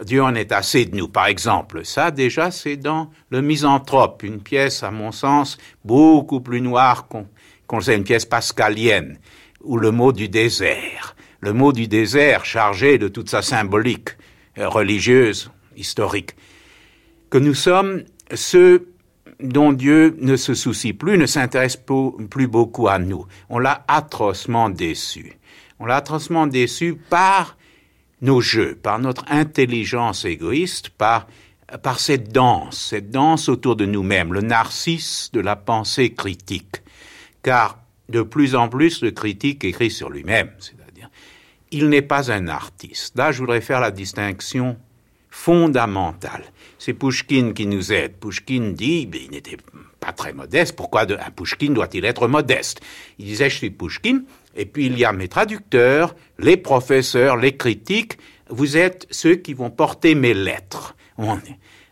Dieu 0.04 0.22
en 0.22 0.34
ait 0.34 0.52
assez 0.52 0.84
de 0.84 0.96
nous. 0.96 1.08
Par 1.08 1.26
exemple, 1.26 1.84
ça 1.84 2.10
déjà 2.10 2.50
c'est 2.50 2.76
dans 2.76 3.10
le 3.30 3.42
Misanthrope, 3.42 4.22
une 4.22 4.40
pièce 4.40 4.82
à 4.82 4.90
mon 4.90 5.12
sens 5.12 5.58
beaucoup 5.84 6.40
plus 6.40 6.60
noire 6.60 7.08
qu'on 7.08 7.80
sait, 7.80 7.96
une 7.96 8.04
pièce 8.04 8.24
pascalienne, 8.24 9.18
ou 9.62 9.76
le 9.76 9.90
mot 9.90 10.12
du 10.12 10.28
désert. 10.28 11.16
Le 11.40 11.52
mot 11.52 11.72
du 11.72 11.86
désert 11.86 12.44
chargé 12.44 12.98
de 12.98 13.08
toute 13.08 13.30
sa 13.30 13.42
symbolique 13.42 14.10
euh, 14.58 14.68
religieuse, 14.68 15.50
historique. 15.76 16.34
Que 17.30 17.38
nous 17.38 17.54
sommes 17.54 18.02
ceux 18.34 18.88
dont 19.40 19.72
Dieu 19.72 20.16
ne 20.20 20.36
se 20.36 20.54
soucie 20.54 20.92
plus, 20.92 21.18
ne 21.18 21.26
s'intéresse 21.26 21.76
plus 21.76 22.46
beaucoup 22.46 22.88
à 22.88 22.98
nous. 22.98 23.26
On 23.48 23.58
l'a 23.58 23.84
atrocement 23.86 24.68
déçu. 24.68 25.38
On 25.78 25.86
l'a 25.86 25.96
atrocement 25.96 26.46
déçu 26.46 26.96
par 27.08 27.56
nos 28.20 28.40
jeux, 28.40 28.74
par 28.74 28.98
notre 28.98 29.24
intelligence 29.28 30.24
égoïste, 30.24 30.90
par, 30.90 31.26
par 31.82 32.00
cette 32.00 32.32
danse, 32.32 32.78
cette 32.78 33.10
danse 33.10 33.48
autour 33.48 33.76
de 33.76 33.86
nous-mêmes, 33.86 34.32
le 34.32 34.40
narcisse 34.40 35.30
de 35.32 35.40
la 35.40 35.56
pensée 35.56 36.12
critique. 36.14 36.82
Car 37.42 37.78
de 38.08 38.22
plus 38.22 38.54
en 38.54 38.68
plus, 38.68 39.02
le 39.02 39.10
critique 39.10 39.64
écrit 39.64 39.90
sur 39.90 40.10
lui-même, 40.10 40.50
c'est-à-dire, 40.58 41.10
il 41.70 41.88
n'est 41.88 42.02
pas 42.02 42.32
un 42.32 42.48
artiste. 42.48 43.16
Là, 43.16 43.32
je 43.32 43.40
voudrais 43.40 43.60
faire 43.60 43.80
la 43.80 43.90
distinction 43.90 44.78
fondamentale. 45.30 46.44
C'est 46.78 46.94
Pouchkine 46.94 47.52
qui 47.52 47.66
nous 47.66 47.92
aide. 47.92 48.16
Pouchkine 48.16 48.72
dit, 48.72 49.06
ben, 49.06 49.20
il 49.24 49.30
n'était 49.30 49.58
pas 50.00 50.12
très 50.12 50.32
modeste, 50.32 50.74
pourquoi 50.76 51.02
un 51.02 51.30
Pouchkine 51.30 51.74
doit-il 51.74 52.04
être 52.04 52.28
modeste? 52.28 52.80
Il 53.18 53.26
disait, 53.26 53.50
je 53.50 53.56
suis 53.56 53.70
Pouchkine, 53.70 54.24
et 54.54 54.66
puis 54.66 54.86
il 54.86 54.98
y 54.98 55.04
a 55.04 55.12
mes 55.12 55.28
traducteurs, 55.28 56.14
les 56.38 56.56
professeurs, 56.56 57.36
les 57.36 57.56
critiques, 57.56 58.18
vous 58.50 58.76
êtes 58.76 59.06
ceux 59.10 59.36
qui 59.36 59.54
vont 59.54 59.70
porter 59.70 60.14
mes 60.14 60.34
lettres. 60.34 60.96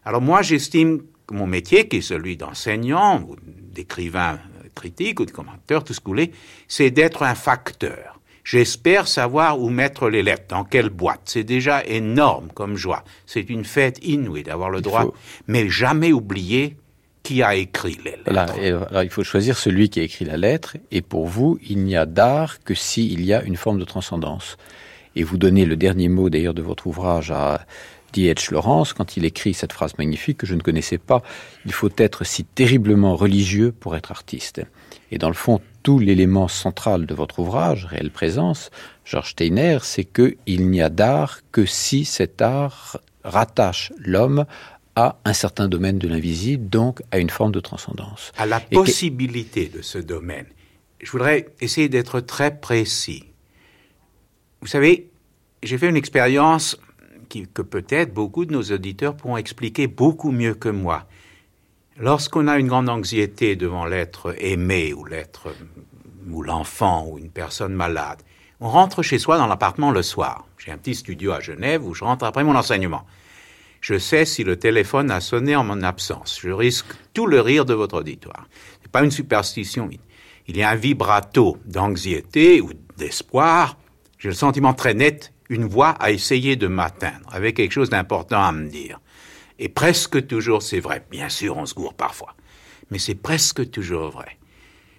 Alors 0.05 0.21
moi, 0.21 0.43
j'estime 0.43 1.03
que 1.27 1.35
mon 1.35 1.47
métier, 1.47 1.89
qui 1.89 1.97
est 1.97 2.01
celui 2.01 2.37
d'enseignant, 2.37 3.23
ou 3.29 3.37
d'écrivain 3.47 4.39
critique, 4.75 5.21
ou 5.21 5.25
de 5.25 5.31
commentateur, 5.31 5.85
tout 5.85 5.93
ce 5.93 6.01
que 6.01 6.05
vous 6.05 6.13
voulez, 6.13 6.33
c'est 6.69 6.91
d'être 6.91 7.23
un 7.23 7.35
facteur. 7.35 8.21
J'espère 8.45 9.09
savoir 9.09 9.61
où 9.61 9.71
mettre 9.71 10.09
les 10.09 10.23
lettres, 10.23 10.47
dans 10.49 10.63
quelle 10.63 10.91
boîte. 10.91 11.23
C'est 11.25 11.43
déjà 11.43 11.85
énorme 11.85 12.51
comme 12.55 12.77
joie. 12.77 13.03
C'est 13.27 13.51
une 13.51 13.65
fête 13.65 13.99
inouïe 14.05 14.45
d'avoir 14.45 14.71
le 14.71 14.81
droit, 14.81 15.13
mais 15.49 15.69
jamais 15.69 16.13
oublier 16.13 16.77
a 17.42 17.54
écrit 17.54 17.99
les 18.04 18.18
lettres. 18.26 19.02
il 19.02 19.11
faut 19.11 19.25
choisir 19.25 19.56
celui 19.56 19.88
qui 19.88 20.00
a 20.00 20.02
écrit 20.02 20.25
la 20.25 20.37
lettre, 20.37 20.76
et 20.90 21.02
pour 21.02 21.26
vous, 21.26 21.59
il 21.68 21.78
n'y 21.85 21.97
a 21.97 22.06
d'art 22.06 22.61
que 22.64 22.75
s'il 22.75 23.25
y 23.25 23.33
a 23.33 23.42
une 23.42 23.56
forme 23.56 23.78
de 23.78 23.85
transcendance. 23.85 24.56
Et 25.14 25.23
vous 25.23 25.38
donnez 25.38 25.64
le 25.64 25.76
dernier 25.76 26.09
mot 26.09 26.28
d'ailleurs 26.28 26.54
de 26.54 26.62
votre 26.62 26.87
ouvrage 26.87 27.30
à 27.30 27.64
D.H. 28.12 28.52
Lawrence 28.52 28.92
quand 28.92 29.16
il 29.16 29.25
écrit 29.25 29.54
cette 29.54 29.73
phrase 29.73 29.97
magnifique 29.99 30.38
que 30.38 30.47
je 30.47 30.54
ne 30.54 30.61
connaissais 30.61 30.99
pas. 30.99 31.23
Il 31.64 31.73
faut 31.73 31.90
être 31.97 32.25
si 32.25 32.45
terriblement 32.45 33.16
religieux 33.16 33.73
pour 33.73 33.97
être 33.97 34.11
artiste. 34.11 34.62
Et 35.11 35.18
dans 35.18 35.28
le 35.28 35.35
fond, 35.35 35.61
tout 35.83 35.99
l'élément 35.99 36.49
central 36.49 37.06
de 37.06 37.14
votre 37.14 37.38
ouvrage, 37.38 37.87
Réelle 37.87 38.11
Présence, 38.11 38.71
Georges 39.04 39.30
Steiner, 39.30 39.78
c'est 39.83 40.04
qu'il 40.04 40.71
n'y 40.71 40.83
a 40.83 40.90
d'art 40.90 41.40
que 41.52 41.64
si 41.64 42.04
cet 42.04 42.42
art 42.42 42.99
rattache 43.23 43.92
l'homme 43.99 44.47
à 44.97 45.19
un 45.26 45.35
certain 45.35 45.69
domaine 45.69 45.99
de 45.99 46.09
l'invisible, 46.09 46.69
donc 46.69 47.03
à 47.12 47.19
une 47.19 47.31
forme 47.31 47.53
de 47.53 47.61
transcendance. 47.61 48.33
À 48.37 48.47
la 48.47 48.61
possibilité 48.61 49.69
de 49.69 49.83
ce 49.83 49.99
domaine. 49.99 50.47
Je 51.00 51.11
voudrais 51.11 51.49
essayer 51.61 51.91
d'être 51.91 52.21
très 52.21 52.59
précis. 52.59 53.25
Vous 54.62 54.67
savez, 54.67 55.11
j'ai 55.62 55.76
fait 55.76 55.88
une 55.88 55.97
expérience 55.97 56.79
que 57.29 57.62
peut-être 57.62 58.15
beaucoup 58.15 58.47
de 58.47 58.53
nos 58.53 58.62
auditeurs 58.62 59.17
pourront 59.17 59.37
expliquer 59.37 59.87
beaucoup 59.87 60.31
mieux 60.31 60.55
que 60.55 60.71
moi. 60.71 61.07
Lorsqu'on 61.99 62.49
a 62.49 62.59
une 62.59 62.69
grande 62.69 62.88
anxiété 62.88 63.57
devant 63.57 63.85
l'être 63.85 64.35
aimé 64.38 64.95
ou 64.95 65.05
l'être 65.05 65.49
ou 66.31 66.43
l'enfant 66.43 67.07
ou 67.09 67.19
une 67.19 67.31
personne 67.31 67.75
malade, 67.75 68.23
on 68.61 68.69
rentre 68.69 69.03
chez 69.03 69.19
soi 69.19 69.37
dans 69.37 69.47
l'appartement 69.47 69.91
le 69.91 70.03
soir. 70.03 70.47
J'ai 70.59 70.73
un 70.73 70.79
petit 70.79 70.95
studio 70.95 71.33
à 71.33 71.41
Genève 71.41 71.85
où 71.85 71.95
je 71.95 72.05
rentre 72.05 72.25
après 72.25 72.45
mon 72.45 72.55
enseignement. 72.55 73.05
Je 73.87 73.99
sais 73.99 74.25
si 74.25 74.43
le 74.43 74.57
téléphone 74.57 75.12
a 75.12 75.21
sonné 75.21 75.55
en 75.55 75.62
mon 75.62 75.85
absence. 75.85 76.40
Je 76.43 76.50
risque 76.50 76.88
tout 77.14 77.28
le 77.28 77.40
rire 77.40 77.64
de 77.64 77.73
votre 77.73 77.99
auditoire. 77.99 78.49
C'est 78.83 78.90
pas 78.90 79.05
une 79.05 79.12
superstition. 79.12 79.88
Il 80.49 80.57
y 80.57 80.64
a 80.64 80.71
un 80.71 80.75
vibrato 80.75 81.59
d'anxiété 81.64 82.61
ou 82.61 82.73
d'espoir. 82.97 83.78
J'ai 84.19 84.31
le 84.31 84.35
sentiment 84.35 84.75
très 84.75 84.95
net, 84.95 85.33
une 85.49 85.66
voix 85.66 85.90
a 85.90 86.11
essayé 86.11 86.57
de 86.57 86.66
m'atteindre 86.66 87.28
avec 87.31 87.59
quelque 87.59 87.71
chose 87.71 87.88
d'important 87.88 88.43
à 88.43 88.50
me 88.50 88.69
dire. 88.69 88.99
Et 89.61 89.69
presque 89.69 90.26
toujours 90.26 90.64
c'est 90.64 90.81
vrai. 90.81 91.07
Bien 91.09 91.28
sûr, 91.28 91.57
on 91.57 91.64
se 91.64 91.75
gourre 91.75 91.95
parfois. 91.95 92.35
Mais 92.90 92.99
c'est 92.99 93.14
presque 93.14 93.71
toujours 93.71 94.11
vrai. 94.11 94.37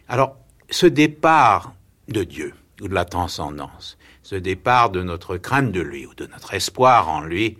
Alors, 0.07 0.37
ce 0.69 0.85
départ 0.85 1.73
de 2.07 2.23
Dieu, 2.23 2.53
ou 2.81 2.87
de 2.87 2.95
la 2.95 3.03
transcendance, 3.03 3.97
ce 4.23 4.35
départ 4.35 4.91
de 4.91 5.03
notre 5.03 5.35
crainte 5.35 5.73
de 5.73 5.81
lui, 5.81 6.05
ou 6.05 6.13
de 6.13 6.25
notre 6.27 6.53
espoir 6.53 7.09
en 7.09 7.19
lui, 7.19 7.57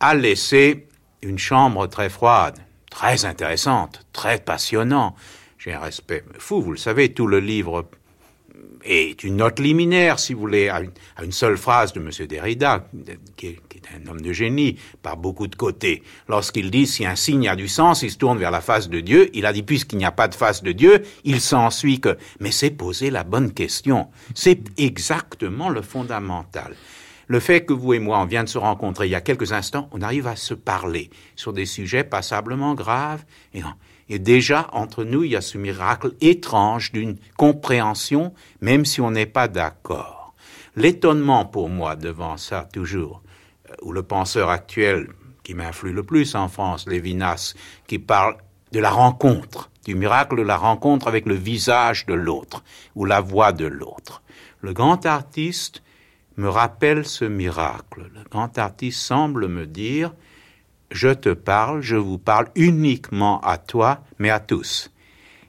a 0.00 0.14
laissé 0.14 0.88
une 1.22 1.38
chambre 1.38 1.86
très 1.86 2.08
froide, 2.08 2.58
très 2.90 3.24
intéressante, 3.24 4.06
très 4.12 4.38
passionnant. 4.38 5.14
J'ai 5.58 5.72
un 5.72 5.80
respect 5.80 6.24
fou, 6.38 6.62
vous 6.62 6.72
le 6.72 6.78
savez, 6.78 7.12
tout 7.12 7.26
le 7.26 7.40
livre 7.40 7.86
est 8.86 9.24
une 9.24 9.36
note 9.36 9.58
liminaire, 9.58 10.18
si 10.18 10.32
vous 10.34 10.40
voulez, 10.40 10.68
à 10.68 10.80
une, 11.22 11.32
seule 11.32 11.56
phrase 11.56 11.92
de 11.92 12.00
M. 12.00 12.10
Derrida, 12.26 12.88
qui 13.36 13.48
est, 13.48 13.60
un 13.94 14.08
homme 14.08 14.20
de 14.20 14.32
génie, 14.32 14.78
par 15.02 15.16
beaucoup 15.16 15.46
de 15.46 15.54
côtés. 15.54 16.02
Lorsqu'il 16.28 16.70
dit 16.70 16.86
si 16.86 17.06
un 17.06 17.14
signe 17.14 17.48
a 17.48 17.56
du 17.56 17.68
sens, 17.68 18.02
il 18.02 18.10
se 18.10 18.18
tourne 18.18 18.38
vers 18.38 18.50
la 18.50 18.60
face 18.60 18.88
de 18.88 19.00
Dieu. 19.00 19.30
Il 19.32 19.46
a 19.46 19.52
dit 19.52 19.62
puisqu'il 19.62 19.98
n'y 19.98 20.04
a 20.04 20.12
pas 20.12 20.28
de 20.28 20.34
face 20.34 20.62
de 20.62 20.72
Dieu, 20.72 21.02
il 21.24 21.40
s'ensuit 21.40 22.00
que. 22.00 22.16
Mais 22.40 22.50
c'est 22.50 22.70
poser 22.70 23.10
la 23.10 23.22
bonne 23.22 23.52
question. 23.52 24.08
C'est 24.34 24.60
exactement 24.76 25.68
le 25.68 25.82
fondamental. 25.82 26.74
Le 27.28 27.40
fait 27.40 27.64
que 27.64 27.72
vous 27.72 27.92
et 27.94 27.98
moi, 27.98 28.20
on 28.20 28.24
vient 28.24 28.44
de 28.44 28.48
se 28.48 28.58
rencontrer 28.58 29.06
il 29.06 29.10
y 29.10 29.16
a 29.16 29.20
quelques 29.20 29.52
instants, 29.52 29.88
on 29.92 30.00
arrive 30.00 30.28
à 30.28 30.36
se 30.36 30.54
parler 30.54 31.10
sur 31.34 31.52
des 31.52 31.66
sujets 31.66 32.04
passablement 32.04 32.74
graves. 32.74 33.24
Et, 33.52 33.62
et 34.08 34.20
déjà, 34.20 34.68
entre 34.72 35.02
nous, 35.02 35.24
il 35.24 35.32
y 35.32 35.36
a 35.36 35.40
ce 35.40 35.58
miracle 35.58 36.12
étrange 36.20 36.92
d'une 36.92 37.16
compréhension, 37.36 38.32
même 38.60 38.84
si 38.84 39.00
on 39.00 39.10
n'est 39.10 39.26
pas 39.26 39.48
d'accord. 39.48 40.34
L'étonnement 40.76 41.46
pour 41.46 41.68
moi 41.68 41.96
devant 41.96 42.36
ça, 42.36 42.68
toujours, 42.72 43.22
euh, 43.70 43.74
ou 43.82 43.92
le 43.92 44.02
penseur 44.02 44.50
actuel 44.50 45.08
qui 45.42 45.54
m'influe 45.54 45.92
le 45.92 46.02
plus 46.02 46.34
en 46.34 46.48
France, 46.48 46.86
Lévinas, 46.86 47.54
qui 47.86 47.98
parle 47.98 48.36
de 48.72 48.80
la 48.80 48.90
rencontre, 48.90 49.70
du 49.84 49.94
miracle 49.94 50.36
de 50.36 50.42
la 50.42 50.56
rencontre 50.56 51.08
avec 51.08 51.26
le 51.26 51.34
visage 51.34 52.04
de 52.06 52.14
l'autre, 52.14 52.62
ou 52.94 53.04
la 53.04 53.20
voix 53.20 53.52
de 53.52 53.66
l'autre. 53.66 54.22
Le 54.60 54.72
grand 54.72 55.06
artiste 55.06 55.82
me 56.36 56.48
rappelle 56.48 57.06
ce 57.06 57.24
miracle. 57.24 58.10
Le 58.14 58.22
grand 58.30 58.58
artiste 58.58 59.00
semble 59.00 59.48
me 59.48 59.66
dire, 59.66 60.12
je 60.90 61.08
te 61.08 61.30
parle, 61.30 61.80
je 61.80 61.96
vous 61.96 62.18
parle 62.18 62.48
uniquement 62.54 63.40
à 63.40 63.58
toi, 63.58 64.04
mais 64.18 64.30
à 64.30 64.40
tous. 64.40 64.90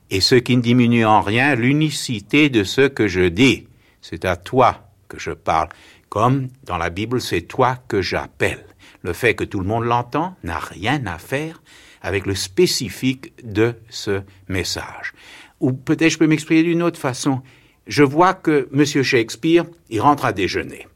Et 0.10 0.22
ce 0.22 0.36
qui 0.36 0.56
ne 0.56 0.62
diminue 0.62 1.06
en 1.06 1.22
rien 1.22 1.56
l'unicité 1.56 2.50
de 2.50 2.64
ce 2.64 2.82
que 2.82 3.08
je 3.08 3.28
dis. 3.28 3.68
C'est 4.02 4.26
à 4.26 4.38
toi 4.38 4.90
que 5.08 5.20
je 5.20 5.32
parle. 5.32 5.70
Comme 6.10 6.48
dans 6.64 6.78
la 6.78 6.90
Bible, 6.90 7.20
c'est 7.20 7.42
toi 7.42 7.78
que 7.88 8.02
j'appelle. 8.02 8.66
Le 9.04 9.14
fait 9.14 9.36
que 9.36 9.44
tout 9.44 9.60
le 9.60 9.66
monde 9.66 9.84
l'entend 9.84 10.36
n'a 10.44 10.60
rien 10.60 11.06
à 11.06 11.18
faire 11.18 11.62
avec 12.02 12.26
le 12.26 12.36
spécifique 12.36 13.34
de 13.44 13.76
ce 13.90 14.22
message. 14.48 15.14
Ou 15.60 15.74
peut-être 15.74 16.12
je 16.12 16.18
peux 16.18 16.28
m'exprimer 16.28 16.64
d'une 16.64 16.84
autre 16.84 17.00
façon. 17.00 17.42
Je 17.88 18.04
vois 18.04 18.34
que 18.34 18.68
M. 18.74 18.86
Shakespeare, 19.04 19.66
il 19.90 20.02
rentre 20.02 20.26
à 20.26 20.34
déjeuner. 20.34 20.88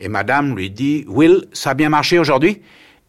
Et 0.00 0.08
madame 0.08 0.56
lui 0.56 0.70
dit, 0.70 1.04
Will, 1.08 1.46
ça 1.52 1.70
a 1.70 1.74
bien 1.74 1.88
marché 1.88 2.18
aujourd'hui? 2.18 2.62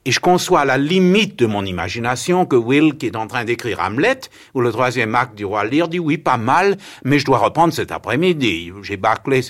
Et 0.06 0.12
je 0.12 0.20
conçois 0.20 0.62
à 0.62 0.66
la 0.66 0.78
limite 0.78 1.38
de 1.38 1.46
mon 1.46 1.64
imagination 1.66 2.46
que 2.46 2.56
Will, 2.56 2.98
qui 2.98 3.06
est 3.06 3.16
en 3.16 3.28
train 3.28 3.44
d'écrire 3.44 3.80
Hamlet, 3.82 4.22
ou 4.56 4.62
le 4.62 4.72
troisième 4.72 5.14
acte 5.14 5.36
du 5.36 5.46
roi 5.46 5.66
Lear, 5.66 5.88
dit 5.88 6.00
oui, 6.00 6.18
pas 6.18 6.38
mal, 6.38 6.78
mais 7.04 7.20
je 7.20 7.26
dois 7.26 7.38
reprendre 7.38 7.74
cet 7.74 7.92
après-midi. 7.92 8.72
J'ai 8.82 8.98
bâclé. 8.98 9.42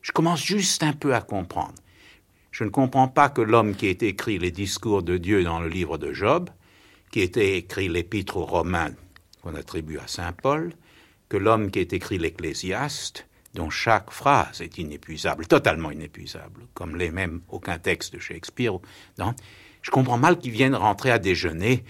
Je 0.00 0.12
commence 0.12 0.44
juste 0.44 0.82
un 0.82 0.92
peu 0.92 1.14
à 1.14 1.20
comprendre. 1.20 1.74
Je 2.50 2.64
ne 2.64 2.70
comprends 2.70 3.08
pas 3.08 3.28
que 3.28 3.42
l'homme 3.42 3.74
qui 3.74 3.86
ait 3.86 3.98
écrit 4.00 4.38
les 4.38 4.50
discours 4.50 5.02
de 5.02 5.18
Dieu 5.18 5.44
dans 5.44 5.60
le 5.60 5.68
livre 5.68 5.98
de 5.98 6.12
Job, 6.12 6.50
qui 7.12 7.20
ait 7.20 7.56
écrit 7.56 7.88
l'épître 7.88 8.38
aux 8.38 8.44
Romains 8.44 8.90
qu'on 9.42 9.54
attribue 9.54 9.98
à 9.98 10.06
Saint 10.06 10.32
Paul, 10.32 10.72
que 11.32 11.38
l'homme 11.38 11.70
qui 11.70 11.78
ait 11.78 11.88
écrit 11.92 12.18
l'Ecclésiaste, 12.18 13.26
dont 13.54 13.70
chaque 13.70 14.10
phrase 14.10 14.60
est 14.60 14.76
inépuisable, 14.76 15.46
totalement 15.46 15.90
inépuisable, 15.90 16.66
comme 16.74 16.94
l'est 16.94 17.10
même 17.10 17.40
aucun 17.48 17.78
texte 17.78 18.12
de 18.12 18.18
Shakespeare, 18.18 18.74
non 19.18 19.34
je 19.80 19.90
comprends 19.90 20.18
mal 20.18 20.38
qu'ils 20.38 20.52
viennent 20.52 20.74
rentrer 20.74 21.10
à 21.10 21.18
déjeuner. 21.18 21.84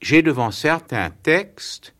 J'ai 0.00 0.22
devant 0.22 0.50
certains 0.50 1.10
textes 1.10 1.94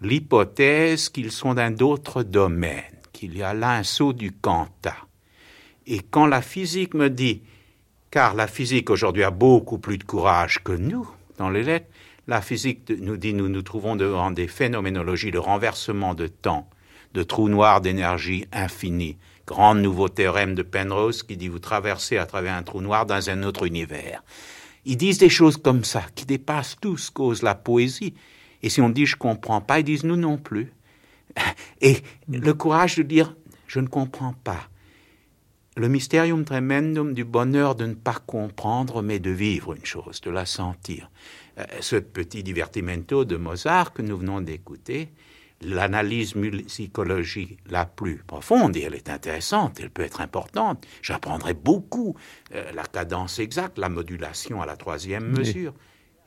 l'hypothèse 0.00 1.10
qu'ils 1.10 1.30
sont 1.30 1.52
d'un 1.52 1.76
autre 1.80 2.22
domaine, 2.22 2.96
qu'il 3.12 3.36
y 3.36 3.42
a 3.42 3.52
là 3.52 3.72
un 3.72 3.82
saut 3.82 4.14
du 4.14 4.32
quanta. 4.32 4.96
Et 5.86 6.00
quand 6.00 6.26
la 6.26 6.40
physique 6.40 6.94
me 6.94 7.10
dit, 7.10 7.42
car 8.10 8.34
la 8.34 8.46
physique 8.46 8.88
aujourd'hui 8.88 9.24
a 9.24 9.30
beaucoup 9.30 9.78
plus 9.78 9.98
de 9.98 10.04
courage 10.04 10.64
que 10.64 10.72
nous 10.72 11.06
dans 11.36 11.50
les 11.50 11.62
lettres, 11.62 11.90
la 12.26 12.40
physique 12.40 12.90
nous 12.90 13.16
dit 13.16 13.34
nous 13.34 13.48
nous 13.48 13.62
trouvons 13.62 13.96
devant 13.96 14.30
des 14.30 14.48
phénoménologies 14.48 15.30
de 15.30 15.38
renversement 15.38 16.14
de 16.14 16.26
temps, 16.26 16.68
de 17.14 17.22
trous 17.22 17.48
noirs 17.48 17.80
d'énergie 17.80 18.46
infinie, 18.52 19.16
grand 19.46 19.74
nouveau 19.74 20.08
théorème 20.08 20.54
de 20.54 20.62
Penrose 20.62 21.22
qui 21.22 21.36
dit 21.36 21.48
vous 21.48 21.60
traversez 21.60 22.18
à 22.18 22.26
travers 22.26 22.54
un 22.54 22.62
trou 22.62 22.80
noir 22.80 23.06
dans 23.06 23.30
un 23.30 23.42
autre 23.42 23.66
univers. 23.66 24.24
Ils 24.84 24.96
disent 24.96 25.18
des 25.18 25.28
choses 25.28 25.56
comme 25.56 25.84
ça 25.84 26.02
qui 26.14 26.26
dépassent 26.26 26.76
tout 26.80 26.96
ce 26.96 27.10
qu'ose 27.10 27.42
la 27.42 27.54
poésie. 27.54 28.14
Et 28.62 28.70
si 28.70 28.80
on 28.80 28.88
dit 28.88 29.06
je 29.06 29.16
comprends 29.16 29.60
pas, 29.60 29.80
ils 29.80 29.84
disent 29.84 30.04
nous 30.04 30.16
non 30.16 30.36
plus. 30.36 30.72
Et 31.80 31.98
le 32.28 32.54
courage 32.54 32.96
de 32.96 33.02
dire 33.02 33.34
je 33.66 33.80
ne 33.80 33.88
comprends 33.88 34.34
pas. 34.44 34.68
Le 35.76 35.88
mysterium 35.88 36.44
tremendum 36.44 37.12
du 37.12 37.24
bonheur 37.24 37.74
de 37.74 37.84
ne 37.84 37.94
pas 37.94 38.16
comprendre, 38.26 39.02
mais 39.02 39.18
de 39.18 39.30
vivre 39.30 39.74
une 39.74 39.84
chose, 39.84 40.22
de 40.22 40.30
la 40.30 40.46
sentir. 40.46 41.10
Euh, 41.58 41.64
ce 41.80 41.96
petit 41.96 42.42
divertimento 42.42 43.24
de 43.24 43.36
Mozart 43.36 43.92
que 43.92 44.02
nous 44.02 44.18
venons 44.18 44.40
d'écouter, 44.40 45.08
l'analyse 45.62 46.34
musicologie 46.34 47.56
la 47.70 47.86
plus 47.86 48.16
profonde, 48.26 48.76
et 48.76 48.82
elle 48.82 48.94
est 48.94 49.08
intéressante, 49.08 49.80
elle 49.80 49.90
peut 49.90 50.02
être 50.02 50.20
importante. 50.20 50.86
J'apprendrai 51.00 51.54
beaucoup 51.54 52.14
euh, 52.54 52.70
la 52.72 52.84
cadence 52.84 53.38
exacte, 53.38 53.78
la 53.78 53.88
modulation 53.88 54.60
à 54.60 54.66
la 54.66 54.76
troisième 54.76 55.28
mesure. 55.28 55.72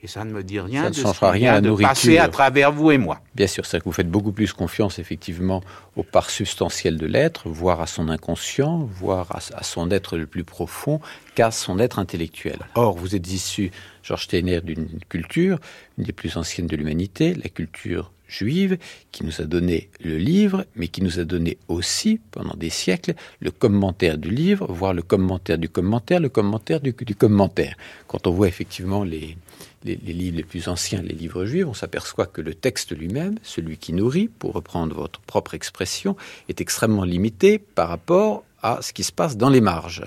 Et 0.01 0.07
ça 0.07 0.23
ne 0.23 0.31
me 0.31 0.43
dit 0.43 0.59
rien 0.59 0.83
ça 0.83 0.89
de, 0.91 0.97
ne 0.97 1.01
changera 1.01 1.31
rien 1.31 1.55
à 1.55 1.61
de 1.61 1.71
passer 1.71 2.17
à 2.17 2.29
travers 2.29 2.71
vous 2.71 2.91
et 2.91 2.97
moi. 2.97 3.19
Bien 3.35 3.47
sûr, 3.47 3.65
c'est 3.65 3.79
que 3.79 3.85
vous 3.85 3.91
faites 3.91 4.09
beaucoup 4.09 4.31
plus 4.31 4.53
confiance 4.53 4.97
effectivement 4.97 5.61
aux 5.97 6.03
parts 6.03 6.29
substantielles 6.29 6.97
de 6.97 7.05
l'être, 7.05 7.49
voire 7.49 7.81
à 7.81 7.87
son 7.87 8.07
inconscient, 8.07 8.77
voire 8.79 9.27
à, 9.35 9.63
son 9.63 9.91
être 9.91 10.17
le 10.17 10.25
plus 10.25 10.45
profond, 10.45 11.01
qu'à 11.35 11.51
son 11.51 11.79
être 11.79 11.99
intellectuel. 11.99 12.59
Or, 12.75 12.97
vous 12.97 13.15
êtes 13.15 13.29
issu, 13.29 13.71
Georges 14.01 14.23
Steiner, 14.23 14.61
d'une 14.61 14.87
culture, 15.09 15.59
une 15.97 16.05
des 16.05 16.13
plus 16.13 16.37
anciennes 16.37 16.67
de 16.67 16.77
l'humanité, 16.77 17.33
la 17.33 17.49
culture 17.49 18.11
juive 18.29 18.77
qui 19.11 19.25
nous 19.25 19.41
a 19.41 19.43
donné 19.43 19.89
le 20.01 20.17
livre, 20.17 20.65
mais 20.75 20.87
qui 20.87 21.01
nous 21.01 21.19
a 21.19 21.25
donné 21.25 21.57
aussi, 21.67 22.21
pendant 22.31 22.55
des 22.55 22.69
siècles, 22.69 23.15
le 23.41 23.51
commentaire 23.51 24.17
du 24.17 24.29
livre, 24.29 24.71
voire 24.71 24.93
le 24.93 25.01
commentaire 25.01 25.57
du 25.57 25.67
commentaire, 25.67 26.19
le 26.19 26.29
commentaire 26.29 26.79
du, 26.79 26.93
commentaire. 26.93 27.75
Quand 28.07 28.27
on 28.27 28.31
voit 28.31 28.47
effectivement 28.47 29.03
les, 29.03 29.35
les, 29.83 29.95
livres 29.95 30.37
les 30.37 30.43
plus 30.43 30.67
anciens, 30.67 31.01
les 31.01 31.15
livres 31.15 31.45
juifs, 31.45 31.65
on 31.67 31.73
s'aperçoit 31.73 32.27
que 32.27 32.41
le 32.41 32.53
texte 32.53 32.95
lui-même, 32.95 33.35
celui 33.43 33.77
qui 33.77 33.91
nourrit, 33.91 34.27
pour 34.27 34.53
reprendre 34.53 34.95
votre 34.95 35.19
propre 35.21 35.55
expression, 35.55 36.15
est 36.47 36.61
extrêmement 36.61 37.03
limité 37.03 37.59
par 37.59 37.89
rapport 37.89 38.43
à 38.61 38.81
ce 38.81 38.93
qui 38.93 39.03
se 39.03 39.11
passe 39.11 39.37
dans 39.37 39.49
les 39.49 39.61
marges. 39.61 40.03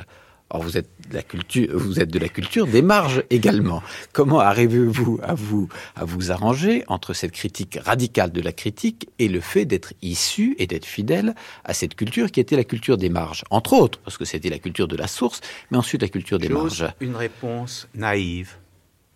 Or, 0.54 0.62
vous 0.62 0.76
êtes 0.76 0.90
de 1.08 1.14
la 1.14 1.22
culture, 1.22 1.68
vous 1.72 1.98
êtes 1.98 2.10
de 2.10 2.18
la 2.18 2.28
culture 2.28 2.66
des 2.66 2.82
marges 2.82 3.24
également. 3.30 3.82
Comment 4.12 4.38
arrivez-vous 4.40 5.18
à 5.22 5.32
vous, 5.32 5.68
à 5.96 6.04
vous 6.04 6.30
arranger 6.30 6.84
entre 6.88 7.14
cette 7.14 7.32
critique 7.32 7.78
radicale 7.82 8.32
de 8.32 8.42
la 8.42 8.52
critique 8.52 9.08
et 9.18 9.28
le 9.28 9.40
fait 9.40 9.64
d'être 9.64 9.94
issu 10.02 10.54
et 10.58 10.66
d'être 10.66 10.84
fidèle 10.84 11.34
à 11.64 11.72
cette 11.72 11.94
culture 11.94 12.30
qui 12.30 12.38
était 12.38 12.56
la 12.56 12.64
culture 12.64 12.98
des 12.98 13.08
marges, 13.08 13.44
entre 13.48 13.72
autres, 13.72 13.98
parce 14.00 14.18
que 14.18 14.26
c'était 14.26 14.50
la 14.50 14.58
culture 14.58 14.88
de 14.88 14.96
la 14.96 15.06
source, 15.06 15.40
mais 15.70 15.78
ensuite 15.78 16.02
la 16.02 16.08
culture 16.08 16.38
des 16.38 16.50
marges. 16.50 16.86
Une 17.00 17.16
réponse 17.16 17.88
naïve, 17.94 18.56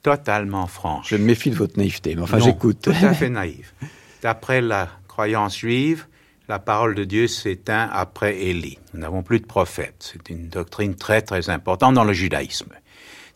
totalement 0.02 0.66
franche. 0.66 1.10
Je 1.10 1.16
me 1.16 1.24
méfie 1.24 1.50
de 1.50 1.56
votre 1.56 1.76
naïveté, 1.78 2.14
mais 2.14 2.22
enfin 2.22 2.38
j'écoute. 2.38 2.78
Tout 2.80 2.90
à 2.90 3.12
fait 3.14 3.28
naïve. 3.28 3.72
D'après 4.22 4.62
la 4.62 4.88
croyance 5.06 5.58
juive, 5.58 6.06
la 6.48 6.58
parole 6.58 6.94
de 6.94 7.04
Dieu 7.04 7.26
s'éteint 7.26 7.88
après 7.92 8.38
Élie. 8.38 8.78
Nous 8.94 9.00
n'avons 9.00 9.22
plus 9.22 9.40
de 9.40 9.46
prophète. 9.46 9.96
C'est 9.98 10.30
une 10.30 10.48
doctrine 10.48 10.94
très 10.94 11.22
très 11.22 11.50
importante 11.50 11.94
dans 11.94 12.04
le 12.04 12.12
judaïsme. 12.12 12.72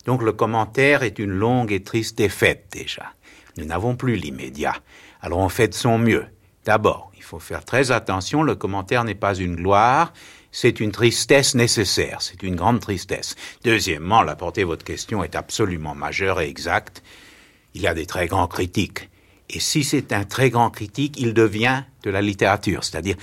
Donc 0.05 0.23
le 0.23 0.31
commentaire 0.31 1.03
est 1.03 1.19
une 1.19 1.31
longue 1.31 1.71
et 1.71 1.83
triste 1.83 2.17
défaite 2.17 2.67
déjà. 2.71 3.13
Nous 3.57 3.65
n'avons 3.65 3.95
plus 3.95 4.15
l'immédiat. 4.15 4.75
Alors 5.21 5.39
on 5.39 5.49
fait 5.49 5.67
de 5.67 5.73
son 5.73 5.97
mieux. 5.97 6.25
D'abord, 6.63 7.11
il 7.17 7.23
faut 7.23 7.39
faire 7.39 7.65
très 7.65 7.91
attention, 7.91 8.43
le 8.43 8.55
commentaire 8.55 9.03
n'est 9.03 9.15
pas 9.15 9.35
une 9.35 9.55
gloire, 9.55 10.13
c'est 10.51 10.79
une 10.79 10.91
tristesse 10.91 11.55
nécessaire, 11.55 12.21
c'est 12.21 12.43
une 12.43 12.55
grande 12.55 12.79
tristesse. 12.79 13.35
Deuxièmement, 13.63 14.21
la 14.21 14.35
portée 14.35 14.61
de 14.61 14.67
votre 14.67 14.85
question 14.85 15.23
est 15.23 15.35
absolument 15.35 15.95
majeure 15.95 16.39
et 16.39 16.47
exacte. 16.47 17.03
Il 17.73 17.81
y 17.81 17.87
a 17.87 17.93
des 17.93 18.05
très 18.05 18.27
grands 18.27 18.47
critiques. 18.47 19.09
Et 19.53 19.59
si 19.59 19.83
c'est 19.83 20.13
un 20.13 20.23
très 20.23 20.49
grand 20.49 20.69
critique, 20.69 21.19
il 21.19 21.33
devient 21.33 21.83
de 22.03 22.09
la 22.09 22.21
littérature, 22.21 22.83
c'est-à-dire 22.83 23.17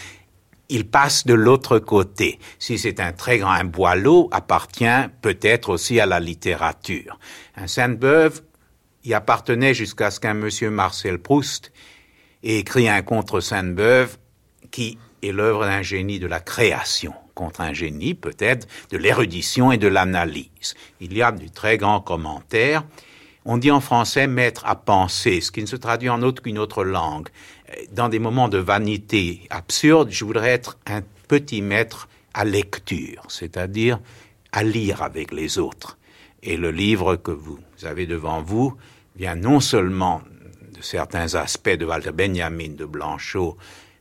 il 0.69 0.87
passe 0.87 1.27
de 1.27 1.33
l'autre 1.33 1.79
côté. 1.79 2.39
Si 2.59 2.79
c'est 2.79 3.01
un 3.01 3.13
très 3.13 3.39
grand 3.39 3.65
boileau, 3.65 4.29
appartient 4.33 5.09
peut-être 5.23 5.71
aussi 5.71 5.99
à 5.99 6.07
la 6.07 6.21
littérature. 6.21 7.19
Un 7.57 7.67
Sainte-Beuve 7.67 8.43
y 9.05 9.15
appartenait 9.15 9.73
jusqu'à 9.73 10.11
ce 10.11 10.21
qu'un 10.21 10.35
monsieur 10.35 10.71
Marcel 10.71 11.19
Proust 11.19 11.73
ait 12.43 12.59
écrit 12.59 12.89
un 12.89 13.01
contre 13.01 13.41
Sainte-Beuve 13.41 14.19
qui 14.71 14.99
est 15.23 15.33
l'œuvre 15.33 15.65
d'un 15.65 15.83
génie 15.83 16.19
de 16.19 16.27
la 16.27 16.41
création, 16.41 17.15
contre 17.35 17.63
un 17.63 17.73
génie 17.73 18.15
peut-être 18.15 18.69
de 18.91 18.99
l'érudition 18.99 19.73
et 19.73 19.79
de 19.79 19.89
l'analyse. 19.89 20.75
Il 21.01 21.17
y 21.17 21.23
a 21.23 21.33
du 21.33 21.51
très 21.51 21.79
grands 21.79 22.01
commentaires. 22.01 22.85
On 23.51 23.57
dit 23.57 23.71
en 23.71 23.81
français 23.81 24.27
mettre 24.27 24.67
à 24.67 24.77
penser, 24.77 25.41
ce 25.41 25.51
qui 25.51 25.63
ne 25.63 25.67
se 25.67 25.75
traduit 25.75 26.11
en 26.11 26.23
aucune 26.23 26.59
autre 26.59 26.85
langue 26.85 27.31
dans 27.93 28.11
des 28.11 28.19
moments 28.19 28.51
de 28.51 28.59
vanité 28.59 29.41
absurde, 29.49 30.11
je 30.11 30.27
voudrais 30.27 30.51
être 30.51 30.77
un 30.87 31.01
petit 31.29 31.63
maître 31.63 32.11
à 32.35 32.45
lecture, 32.45 33.23
c'est-à-dire 33.29 34.01
à 34.53 34.63
lire 34.63 35.03
avec 35.03 35.33
les 35.33 35.59
autres. 35.59 35.97
Et 36.43 36.59
le 36.59 36.71
livre 36.71 37.17
que 37.17 37.31
vous 37.31 37.59
avez 37.85 38.07
devant 38.07 38.43
vous 38.43 38.77
vient 39.17 39.35
non 39.35 39.61
seulement 39.61 40.21
de 40.77 40.83
certains 40.83 41.35
aspects 41.35 41.71
de 41.71 41.87
Walter 41.87 42.13
Benjamin, 42.13 42.75
de 42.77 42.85
Blanchot, 42.85 43.57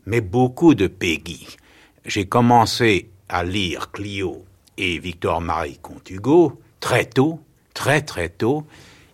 mais 0.05 0.19
beaucoup 0.19 0.75
de 0.75 0.87
Peggy. 0.87 1.55
J'ai 2.05 2.25
commencé 2.25 3.09
à 3.29 3.45
lire 3.45 3.91
Clio 3.93 4.43
et 4.77 4.99
Victor-Marie 4.99 5.79
Contugo 5.81 6.59
très 6.81 7.05
tôt, 7.05 7.39
très 7.73 8.01
très 8.01 8.27
tôt, 8.27 8.65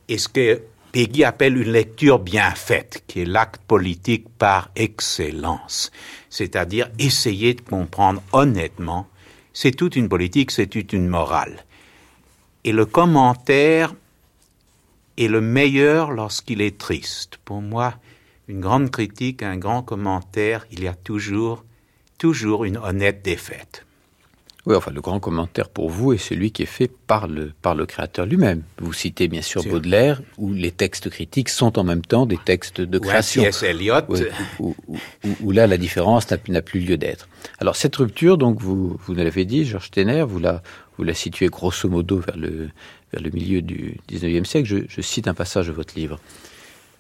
et 0.08 0.18
ce 0.18 0.28
que 0.28 0.62
Peggy 0.92 1.24
appelle 1.24 1.58
une 1.58 1.72
lecture 1.72 2.20
bien 2.20 2.52
faite, 2.52 3.04
qui 3.08 3.22
est 3.22 3.26
l'acte 3.26 3.62
politique 3.64 4.28
par 4.38 4.70
excellence, 4.76 5.92
c'est-à-dire 6.30 6.90
essayer 7.00 7.56
de 7.56 7.62
comprendre 7.62 8.22
honnêtement. 8.32 9.08
C'est 9.54 9.72
toute 9.72 9.96
une 9.96 10.10
politique, 10.10 10.52
c'est 10.52 10.68
toute 10.68 10.94
une 10.94 11.08
morale. 11.08 11.66
Et 12.64 12.72
le 12.72 12.86
commentaire 12.86 13.94
est 15.18 15.28
le 15.28 15.42
meilleur 15.42 16.12
lorsqu'il 16.12 16.62
est 16.62 16.78
triste. 16.78 17.38
Pour 17.44 17.62
moi, 17.62 17.96
une 18.48 18.62
grande 18.62 18.92
critique, 18.92 19.42
un 19.42 19.58
grand 19.58 19.82
commentaire, 19.82 20.66
il 20.72 20.84
y 20.84 20.88
a 20.88 20.94
toujours, 20.94 21.64
toujours 22.18 22.66
une 22.66 22.78
honnête 22.78 23.24
défaite. 23.24 23.86
Oui, 24.66 24.76
enfin, 24.76 24.92
le 24.92 25.02
grand 25.02 25.20
commentaire 25.20 25.68
pour 25.68 25.90
vous 25.90 26.14
est 26.14 26.18
celui 26.18 26.52
qui 26.52 26.64
est 26.64 26.68
fait 26.68 26.88
par 26.88 27.28
le, 27.28 27.52
par 27.62 27.76
le 27.76 27.86
créateur 27.86 28.26
lui-même. 28.26 28.64
Vous 28.80 28.94
citez 28.94 29.28
bien 29.28 29.42
sûr 29.42 29.62
Baudelaire, 29.66 30.22
où 30.38 30.54
les 30.54 30.72
textes 30.72 31.10
critiques 31.10 31.50
sont 31.50 31.78
en 31.78 31.84
même 31.84 32.02
temps 32.02 32.26
des 32.26 32.38
textes 32.38 32.80
de 32.80 32.98
création. 32.98 33.44
Ou 33.44 33.66
Eliot. 33.66 33.96
où, 35.42 35.52
là, 35.52 35.68
la 35.68 35.78
différence 35.78 36.28
n'a 36.32 36.62
plus 36.62 36.80
lieu 36.80 36.96
d'être. 36.96 37.28
Alors, 37.60 37.76
cette 37.76 37.96
rupture, 37.98 38.38
donc, 38.38 38.62
vous, 38.62 38.98
vous 39.06 39.14
l'avez 39.14 39.44
dit, 39.44 39.66
Georges 39.66 39.92
Tener, 39.92 40.24
vous 40.24 40.40
la, 40.40 40.64
vous 40.98 41.04
la 41.04 41.14
situez 41.14 41.48
grosso 41.48 41.90
modo 41.90 42.20
vers 42.20 42.38
le, 42.38 42.70
vers 43.12 43.22
le 43.22 43.30
milieu 43.32 43.62
du 43.62 43.98
19e 44.10 44.46
siècle. 44.46 44.70
Je, 44.70 44.78
je 44.88 45.02
cite 45.02 45.28
un 45.28 45.34
passage 45.34 45.68
de 45.68 45.74
votre 45.74 45.96
livre. 45.96 46.22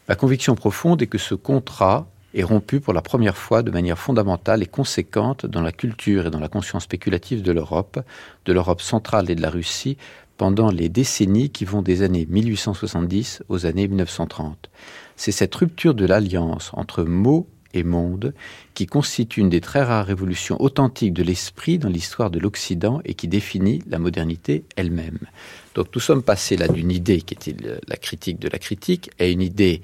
Ma 0.09 0.15
conviction 0.15 0.55
profonde 0.55 1.01
est 1.01 1.07
que 1.07 1.17
ce 1.17 1.33
contrat 1.33 2.09
est 2.33 2.43
rompu 2.43 2.79
pour 2.79 2.93
la 2.93 3.01
première 3.01 3.37
fois 3.37 3.63
de 3.63 3.71
manière 3.71 3.99
fondamentale 3.99 4.63
et 4.63 4.67
conséquente 4.67 5.45
dans 5.45 5.61
la 5.61 5.71
culture 5.71 6.27
et 6.27 6.31
dans 6.31 6.39
la 6.39 6.49
conscience 6.49 6.83
spéculative 6.83 7.41
de 7.41 7.51
l'Europe, 7.51 7.99
de 8.45 8.53
l'Europe 8.53 8.81
centrale 8.81 9.29
et 9.29 9.35
de 9.35 9.41
la 9.41 9.49
Russie 9.49 9.97
pendant 10.37 10.71
les 10.71 10.89
décennies 10.89 11.49
qui 11.49 11.65
vont 11.65 11.81
des 11.81 12.01
années 12.01 12.27
1870 12.29 13.43
aux 13.49 13.65
années 13.65 13.87
1930. 13.87 14.69
C'est 15.15 15.31
cette 15.31 15.53
rupture 15.53 15.93
de 15.93 16.05
l'alliance 16.05 16.71
entre 16.73 17.03
mots 17.03 17.47
et 17.73 17.83
monde 17.83 18.33
qui 18.73 18.85
constitue 18.85 19.41
une 19.41 19.49
des 19.49 19.61
très 19.61 19.83
rares 19.83 20.05
révolutions 20.05 20.61
authentiques 20.61 21.13
de 21.13 21.23
l'esprit 21.23 21.79
dans 21.79 21.89
l'histoire 21.89 22.31
de 22.31 22.39
l'Occident 22.39 23.01
et 23.05 23.13
qui 23.13 23.27
définit 23.27 23.81
la 23.87 23.99
modernité 23.99 24.63
elle-même. 24.75 25.19
Donc 25.75 25.87
nous 25.93 26.01
sommes 26.01 26.23
passés 26.23 26.55
là 26.55 26.67
d'une 26.67 26.91
idée 26.91 27.21
qui 27.21 27.33
était 27.33 27.55
la 27.87 27.97
critique 27.97 28.39
de 28.39 28.49
la 28.49 28.59
critique 28.59 29.09
à 29.19 29.25
une 29.25 29.41
idée 29.41 29.81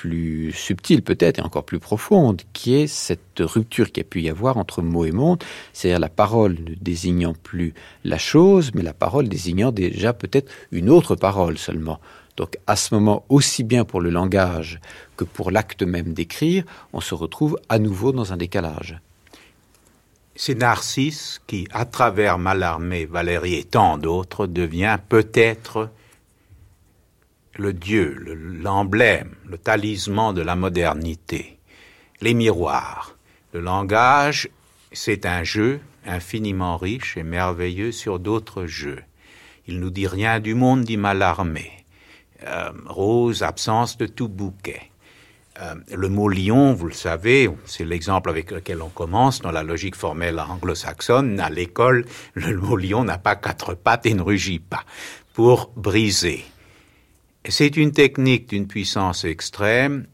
plus 0.00 0.50
subtile 0.52 1.02
peut-être 1.02 1.40
et 1.40 1.42
encore 1.42 1.64
plus 1.64 1.78
profonde, 1.78 2.40
qui 2.54 2.74
est 2.74 2.86
cette 2.86 3.38
rupture 3.38 3.92
qui 3.92 4.00
a 4.00 4.04
pu 4.04 4.22
y 4.22 4.30
avoir 4.30 4.56
entre 4.56 4.80
mot 4.80 5.04
et 5.04 5.12
monde, 5.12 5.44
c'est-à-dire 5.74 6.00
la 6.00 6.08
parole 6.08 6.54
ne 6.54 6.74
désignant 6.74 7.34
plus 7.34 7.74
la 8.04 8.16
chose, 8.16 8.70
mais 8.74 8.80
la 8.80 8.94
parole 8.94 9.28
désignant 9.28 9.72
déjà 9.72 10.14
peut-être 10.14 10.50
une 10.72 10.88
autre 10.88 11.16
parole 11.16 11.58
seulement. 11.58 12.00
Donc 12.38 12.56
à 12.66 12.76
ce 12.76 12.94
moment, 12.94 13.26
aussi 13.28 13.62
bien 13.62 13.84
pour 13.84 14.00
le 14.00 14.08
langage 14.08 14.80
que 15.18 15.24
pour 15.24 15.50
l'acte 15.50 15.82
même 15.82 16.14
d'écrire, 16.14 16.64
on 16.94 17.02
se 17.02 17.14
retrouve 17.14 17.58
à 17.68 17.78
nouveau 17.78 18.12
dans 18.12 18.32
un 18.32 18.38
décalage. 18.38 18.98
C'est 20.34 20.54
Narcisse 20.54 21.42
qui, 21.46 21.68
à 21.72 21.84
travers 21.84 22.38
Mallarmé, 22.38 23.04
Valérie 23.04 23.56
et 23.56 23.64
tant 23.64 23.98
d'autres, 23.98 24.46
devient 24.46 24.96
peut-être 25.10 25.90
le 27.56 27.72
Dieu, 27.72 28.16
l'emblème, 28.62 29.34
le, 29.46 29.58
talisman 29.58 30.34
de 30.34 30.42
la 30.42 30.56
modernité, 30.56 31.58
les 32.20 32.34
miroirs. 32.34 33.16
Le 33.52 33.60
langage, 33.60 34.48
c'est 34.92 35.26
un 35.26 35.42
jeu 35.42 35.80
infiniment 36.06 36.76
riche 36.76 37.16
et 37.16 37.22
merveilleux 37.22 37.92
sur 37.92 38.18
d'autres 38.18 38.66
jeux. 38.66 39.02
Il 39.66 39.80
nous 39.80 39.90
dit 39.90 40.06
rien 40.06 40.40
du 40.40 40.54
monde, 40.54 40.84
dit 40.84 40.96
Mallarmé. 40.96 41.70
Euh, 42.46 42.70
rose, 42.86 43.42
absence 43.42 43.98
de 43.98 44.06
tout 44.06 44.28
bouquet. 44.28 44.90
Euh, 45.60 45.74
le 45.94 46.08
mot 46.08 46.28
lion, 46.28 46.72
vous 46.72 46.86
le 46.86 46.94
savez, 46.94 47.50
c'est 47.66 47.84
l'exemple 47.84 48.30
avec 48.30 48.50
lequel 48.50 48.80
on 48.80 48.88
commence 48.88 49.42
dans 49.42 49.50
la 49.50 49.62
logique 49.62 49.96
formelle 49.96 50.40
anglo-saxonne. 50.40 51.38
À 51.38 51.50
l'école, 51.50 52.06
le 52.34 52.56
mot 52.56 52.76
lion 52.76 53.04
n'a 53.04 53.18
pas 53.18 53.36
quatre 53.36 53.74
pattes 53.74 54.06
et 54.06 54.14
ne 54.14 54.22
rugit 54.22 54.58
pas. 54.58 54.84
Pour 55.34 55.70
briser, 55.76 56.44
c'est 57.48 57.76
une 57.76 57.92
technique 57.92 58.48
d'une 58.48 58.66
puissance 58.66 59.24
extrême. 59.24 60.06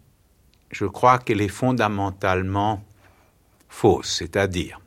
Je 0.71 0.85
crois 0.85 1.19
qu'elle 1.19 1.41
est 1.41 1.49
fondamentalement 1.49 2.85
fausse, 3.69 4.11
c'est-à-dire, 4.11 4.81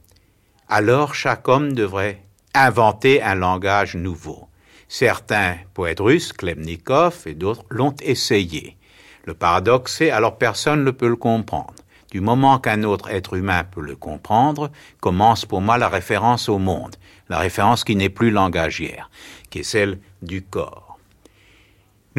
alors 0.68 1.16
chaque 1.16 1.48
homme 1.48 1.74
devrait 1.74 2.24
inventer 2.54 3.22
un 3.22 3.36
langage 3.36 3.96
nouveau. 3.96 4.48
Certains 4.88 5.58
poètes 5.74 6.00
russes, 6.00 6.34
Klemnikov 6.34 7.24
et 7.26 7.36
d'autres, 7.36 7.66
l'ont 7.70 7.96
essayé. 8.02 8.78
Le 9.26 9.34
paradoxe 9.34 10.02
est, 10.02 10.10
alors 10.10 10.38
personne 10.38 10.84
ne 10.84 10.92
peut 10.92 11.08
le 11.08 11.16
comprendre. 11.16 11.76
Du 12.12 12.22
moment 12.22 12.58
qu'un 12.58 12.84
autre 12.84 13.12
être 13.12 13.36
humain 13.36 13.64
peut 13.64 13.82
le 13.82 13.96
comprendre, 13.96 14.72
commence 15.00 15.46
pour 15.46 15.62
moi 15.62 15.78
la 15.78 15.90
référence 15.90 16.50
au 16.50 16.58
monde, 16.58 16.96
la 17.30 17.38
référence 17.38 17.84
qui 17.84 17.96
n'est 17.96 18.10
plus 18.10 18.32
langagière, 18.32 19.12
qui 19.52 19.60
est 19.60 19.64
celle 19.64 20.00
du 20.24 20.42
corps. 20.42 20.89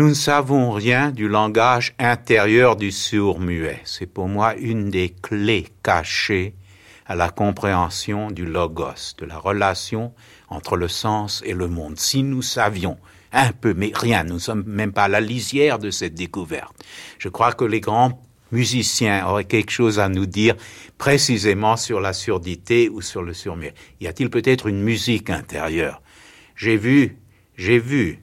Nous 0.00 0.08
ne 0.08 0.14
savons 0.14 0.70
rien 0.70 1.10
du 1.10 1.28
langage 1.28 1.94
intérieur 1.98 2.76
du 2.76 2.90
sourd-muet. 2.90 3.82
C'est 3.84 4.06
pour 4.06 4.28
moi 4.28 4.56
une 4.56 4.88
des 4.88 5.10
clés 5.10 5.66
cachées 5.82 6.54
à 7.04 7.14
la 7.14 7.28
compréhension 7.28 8.30
du 8.30 8.46
logos, 8.46 9.12
de 9.18 9.26
la 9.26 9.36
relation 9.36 10.14
entre 10.48 10.78
le 10.78 10.88
sens 10.88 11.42
et 11.44 11.52
le 11.52 11.68
monde. 11.68 11.98
Si 11.98 12.22
nous 12.22 12.40
savions 12.40 12.96
un 13.30 13.52
peu, 13.52 13.74
mais 13.74 13.92
rien, 13.92 14.24
nous 14.24 14.36
ne 14.36 14.38
sommes 14.38 14.64
même 14.66 14.94
pas 14.94 15.02
à 15.02 15.08
la 15.08 15.20
lisière 15.20 15.78
de 15.78 15.90
cette 15.90 16.14
découverte. 16.14 16.74
Je 17.18 17.28
crois 17.28 17.52
que 17.52 17.66
les 17.66 17.80
grands 17.80 18.22
musiciens 18.52 19.26
auraient 19.26 19.44
quelque 19.44 19.70
chose 19.70 19.98
à 19.98 20.08
nous 20.08 20.24
dire 20.24 20.54
précisément 20.96 21.76
sur 21.76 22.00
la 22.00 22.14
surdité 22.14 22.88
ou 22.88 23.02
sur 23.02 23.20
le 23.20 23.34
surmuet. 23.34 23.74
Y 24.00 24.06
a-t-il 24.06 24.30
peut-être 24.30 24.66
une 24.66 24.82
musique 24.82 25.28
intérieure? 25.28 26.00
J'ai 26.56 26.78
vu, 26.78 27.18
j'ai 27.58 27.78
vu 27.78 28.22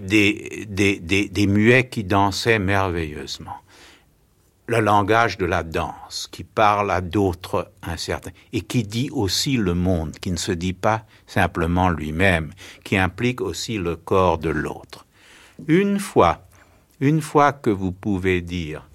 des, 0.00 0.66
des, 0.68 0.98
des, 0.98 1.46
muets 1.46 1.88
qui 1.88 2.04
dansaient 2.04 2.58
merveilleusement. 2.58 3.56
Le 4.66 4.80
langage 4.80 5.36
de 5.36 5.46
la 5.46 5.62
danse 5.62 6.28
qui 6.30 6.44
parle 6.44 6.90
à 6.90 7.00
d'autres 7.00 7.72
incertains 7.82 8.30
et 8.52 8.60
qui 8.60 8.84
dit 8.84 9.10
aussi 9.12 9.56
le 9.56 9.74
monde, 9.74 10.12
qui 10.20 10.30
ne 10.30 10.36
se 10.36 10.52
dit 10.52 10.72
pas 10.72 11.04
simplement 11.26 11.90
lui-même, 11.90 12.52
qui 12.84 12.96
implique 12.96 13.40
aussi 13.40 13.78
le 13.78 13.96
corps 13.96 14.38
de 14.38 14.50
l'autre. 14.50 15.06
Une 15.66 15.98
fois, 15.98 16.46
une 17.00 17.20
fois 17.20 17.52
que 17.52 17.70
vous 17.70 17.92
pouvez 17.92 18.42
dire 18.42 18.88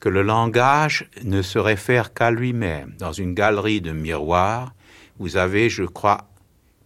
que 0.00 0.08
le 0.08 0.22
langage 0.22 1.08
ne 1.22 1.42
se 1.42 1.58
réfère 1.58 2.12
qu'à 2.12 2.30
lui-même 2.30 2.94
dans 2.98 3.12
une 3.12 3.34
galerie 3.34 3.80
de 3.80 3.92
miroirs, 3.92 4.74
vous 5.18 5.36
avez, 5.36 5.70
je 5.70 5.84
crois, 5.84 6.28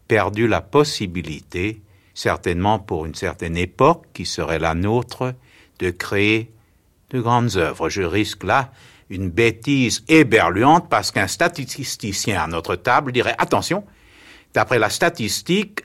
perdu 0.06 0.46
la 0.46 0.60
possibilité 0.60 1.80
certainement 2.18 2.78
pour 2.78 3.06
une 3.06 3.14
certaine 3.14 3.56
époque 3.56 4.06
qui 4.12 4.26
serait 4.26 4.58
la 4.58 4.74
nôtre, 4.74 5.34
de 5.78 5.90
créer 5.90 6.50
de 7.10 7.20
grandes 7.20 7.56
œuvres. 7.56 7.88
Je 7.88 8.02
risque 8.02 8.44
là 8.44 8.72
une 9.08 9.30
bêtise 9.30 10.04
éberluante 10.08 10.88
parce 10.90 11.10
qu'un 11.10 11.28
statisticien 11.28 12.42
à 12.42 12.46
notre 12.46 12.76
table 12.76 13.12
dirait 13.12 13.36
attention, 13.38 13.84
D'après 14.54 14.78
la 14.78 14.90
statistique, 14.90 15.82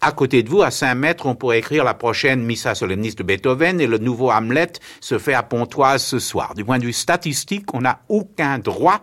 à 0.00 0.12
côté 0.12 0.42
de 0.42 0.48
vous, 0.48 0.62
à 0.62 0.70
5 0.70 0.94
mètres, 0.94 1.26
on 1.26 1.34
pourrait 1.34 1.58
écrire 1.58 1.82
la 1.82 1.94
prochaine 1.94 2.42
Missa 2.42 2.74
solemnis 2.74 3.14
de 3.14 3.22
Beethoven 3.24 3.80
et 3.80 3.86
le 3.86 3.98
nouveau 3.98 4.30
Hamlet 4.30 4.72
se 5.00 5.18
fait 5.18 5.34
à 5.34 5.42
Pontoise 5.42 6.04
ce 6.04 6.18
soir. 6.20 6.54
Du 6.54 6.64
point 6.64 6.78
de 6.78 6.84
vue 6.84 6.92
statistique, 6.92 7.74
on 7.74 7.80
n'a 7.80 8.00
aucun 8.08 8.58
droit 8.58 9.02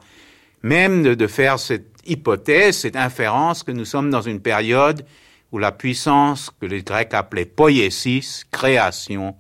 même 0.64 1.04
de 1.04 1.28
faire 1.28 1.60
cette 1.60 1.92
hypothèse, 2.08 2.78
cette 2.78 2.96
inférence 2.96 3.62
que 3.62 3.72
nous 3.72 3.86
sommes 3.86 4.10
dans 4.10 4.22
une 4.22 4.40
période 4.40 5.06
où 5.56 5.58
la 5.58 5.72
puissance 5.72 6.52
que 6.60 6.66
les 6.66 6.84
Grecs 6.84 7.14
appelaient 7.14 7.46
poiesis, 7.46 8.44
création, 8.52 9.38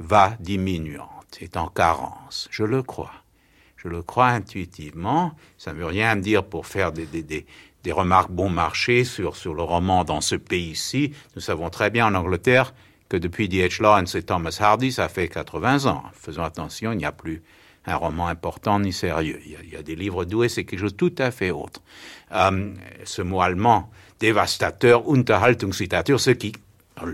va 0.00 0.36
diminuante, 0.40 1.38
est 1.40 1.56
en 1.56 1.68
carence. 1.68 2.48
Je 2.50 2.64
le 2.64 2.82
crois. 2.82 3.12
Je 3.76 3.86
le 3.86 4.02
crois 4.02 4.26
intuitivement. 4.26 5.30
Ça 5.58 5.72
ne 5.72 5.78
veut 5.78 5.86
rien 5.86 6.16
dire 6.16 6.42
pour 6.42 6.66
faire 6.66 6.90
des, 6.90 7.06
des, 7.06 7.22
des, 7.22 7.46
des 7.84 7.92
remarques 7.92 8.32
bon 8.32 8.50
marché 8.50 9.04
sur, 9.04 9.36
sur 9.36 9.54
le 9.54 9.62
roman 9.62 10.02
dans 10.02 10.20
ce 10.20 10.34
pays-ci. 10.34 11.12
Nous 11.36 11.40
savons 11.40 11.70
très 11.70 11.90
bien 11.90 12.08
en 12.08 12.14
Angleterre 12.16 12.74
que 13.08 13.16
depuis 13.16 13.48
D.H. 13.48 13.80
Lawrence 13.80 14.16
et 14.16 14.24
Thomas 14.24 14.58
Hardy, 14.60 14.90
ça 14.90 15.08
fait 15.08 15.28
80 15.28 15.86
ans. 15.86 16.02
Faisons 16.14 16.42
attention, 16.42 16.90
il 16.90 16.98
n'y 16.98 17.04
a 17.04 17.12
plus 17.12 17.44
un 17.86 17.94
roman 17.94 18.26
important 18.26 18.80
ni 18.80 18.92
sérieux. 18.92 19.40
Il 19.46 19.72
y 19.72 19.76
a, 19.76 19.82
des 19.82 19.94
livres 19.94 20.24
doués, 20.24 20.48
c'est 20.48 20.64
quelque 20.64 20.80
chose 20.80 20.96
de 20.96 21.08
tout 21.08 21.14
à 21.18 21.30
fait 21.30 21.52
autre. 21.52 21.80
Euh, 22.32 22.74
ce 23.04 23.22
mot 23.22 23.40
allemand, 23.40 23.88
dévastateur, 24.20 25.08
Unterhaltungsliteratur, 25.08 26.20
ce 26.20 26.30
qui 26.30 26.52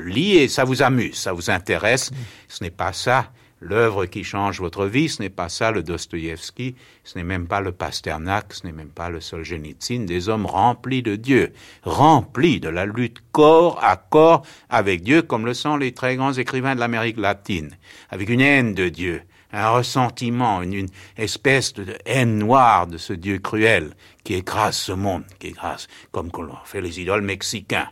lit 0.05 0.37
et 0.37 0.49
ça 0.49 0.65
vous 0.65 0.83
amuse, 0.83 1.17
ça 1.17 1.33
vous 1.33 1.51
intéresse, 1.51 2.11
ce 2.49 2.63
n'est 2.63 2.71
pas 2.71 2.93
ça 2.93 3.31
l'œuvre 3.63 4.07
qui 4.07 4.25
change 4.25 4.61
votre 4.61 4.87
vie, 4.87 5.09
ce 5.09 5.23
n'est 5.23 5.31
pas 5.31 5.49
ça 5.49 5.71
le 5.71 5.83
Dostoïevski, 5.83 6.75
ce 7.05 7.17
n'est 7.17 7.25
même 7.25 7.47
pas 7.47 7.61
le 7.61 7.73
Pasternak, 7.73 8.53
ce 8.53 8.67
n'est 8.67 8.73
même 8.73 8.91
pas 8.91 9.09
le 9.09 9.21
Solzhenitsyn, 9.21 10.05
des 10.05 10.29
hommes 10.29 10.47
remplis 10.47 11.03
de 11.03 11.17
Dieu, 11.17 11.53
remplis 11.85 12.61
de 12.61 12.69
la 12.69 12.87
lutte 12.87 13.19
corps 13.31 13.79
à 13.83 13.97
corps 13.97 14.45
avec 14.69 15.03
Dieu, 15.03 15.23
comme 15.23 15.47
le 15.47 15.55
sont 15.55 15.77
les 15.77 15.93
très 15.93 16.17
grands 16.17 16.33
écrivains 16.33 16.75
de 16.75 16.81
l'Amérique 16.81 17.19
latine, 17.19 17.71
avec 18.11 18.29
une 18.29 18.41
haine 18.41 18.75
de 18.75 18.89
Dieu, 18.89 19.23
un 19.53 19.71
ressentiment, 19.71 20.63
une, 20.63 20.89
espèce 21.17 21.75
de 21.75 21.97
haine 22.07 22.39
noire 22.39 22.87
de 22.87 22.99
ce 22.99 23.13
Dieu 23.13 23.39
cruel 23.39 23.95
qui 24.25 24.35
écrase 24.35 24.77
ce 24.77 24.93
monde, 24.93 25.25
qui 25.39 25.49
écrase, 25.49 25.89
comme 26.11 26.31
l'on 26.37 26.57
fait 26.65 26.81
les 26.81 27.01
idoles 27.01 27.23
mexicains. 27.23 27.89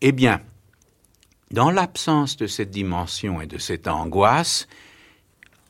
Eh 0.00 0.12
bien, 0.12 0.40
dans 1.50 1.70
l'absence 1.70 2.36
de 2.36 2.46
cette 2.46 2.70
dimension 2.70 3.40
et 3.40 3.46
de 3.46 3.58
cette 3.58 3.86
angoisse, 3.86 4.66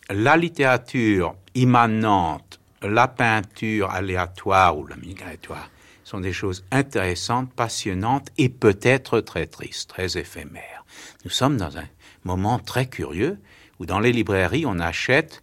la 0.09 0.37
littérature 0.37 1.35
immanente, 1.55 2.61
la 2.83 3.09
peinture 3.09 3.91
aléatoire 3.91 4.79
ou 4.79 4.87
la 4.87 4.97
musique 4.97 5.23
aléatoire 5.23 5.71
sont 6.05 6.21
des 6.21 6.33
choses 6.33 6.65
intéressantes, 6.71 7.53
passionnantes 7.53 8.29
et 8.37 8.51
peut-être 8.51 9.21
très 9.21 9.47
tristes, 9.47 9.89
très 9.89 10.19
éphémères. 10.19 10.85
Nous 11.25 11.31
sommes 11.31 11.57
dans 11.57 11.79
un 11.79 11.87
moment 12.25 12.59
très 12.59 12.87
curieux 12.87 13.39
où 13.85 13.87
dans 13.87 14.01
les 14.01 14.13
librairies 14.13 14.65
on 14.67 14.81
achète 14.81 15.43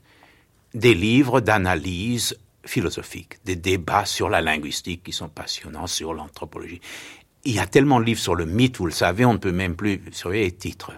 des 0.74 0.96
livres 0.96 1.42
d'analyse 1.42 2.38
philosophique, 2.66 3.38
des 3.46 3.56
débats 3.56 4.06
sur 4.06 4.30
la 4.30 4.42
linguistique 4.42 5.04
qui 5.04 5.12
sont 5.12 5.30
passionnants, 5.30 5.88
sur 5.88 6.14
l'anthropologie. 6.14 6.82
Il 7.44 7.54
y 7.54 7.60
a 7.60 7.68
tellement 7.68 8.00
de 8.00 8.06
livres 8.06 8.20
sur 8.20 8.36
le 8.36 8.46
mythe, 8.46 8.78
vous 8.78 8.86
le 8.86 8.92
savez, 8.92 9.26
on 9.26 9.34
ne 9.34 9.38
peut 9.38 9.52
même 9.52 9.76
plus 9.76 10.02
surveiller 10.12 10.46
les 10.46 10.52
titres. 10.52 10.92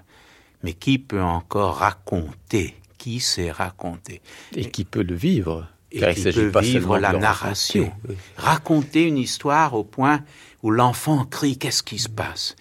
Mais 0.62 0.74
qui 0.74 1.00
peut 1.00 1.22
encore 1.22 1.78
raconter? 1.78 2.76
Qui 2.98 3.20
sait 3.20 3.52
raconter? 3.52 4.22
Et 4.56 4.70
qui 4.70 4.86
peut 4.86 5.04
le 5.04 5.16
vivre? 5.16 5.68
Et 5.92 6.00
car 6.00 6.18
il 6.18 6.34
peut 6.34 6.52
pas 6.52 6.62
vivre 6.62 6.98
la 6.98 7.14
narration, 7.14 7.92
oui. 8.10 8.16
raconter 8.36 9.04
une 9.04 9.18
histoire 9.18 9.74
au 9.76 9.84
point 9.84 10.24
où 10.64 10.72
l'enfant 10.72 11.26
crie 11.26 11.58
qu'est-ce 11.58 11.84
qui 11.84 12.00
se 12.00 12.10
passe? 12.10 12.56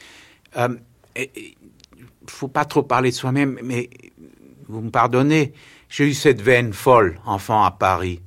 Euh, 0.57 0.77
il 1.17 1.55
faut 2.27 2.49
pas 2.49 2.65
trop 2.65 2.83
parler 2.83 3.11
de 3.11 3.15
soi-même, 3.15 3.59
mais 3.63 3.89
vous 4.73 4.81
me 4.81 4.91
pardonnez, 4.91 5.53
j'ai 5.91 6.09
eu 6.09 6.15
cette 6.15 6.41
veine 6.41 6.73
folle, 6.73 7.21
enfant 7.27 7.63
à 7.63 7.71
Paris. 7.71 8.23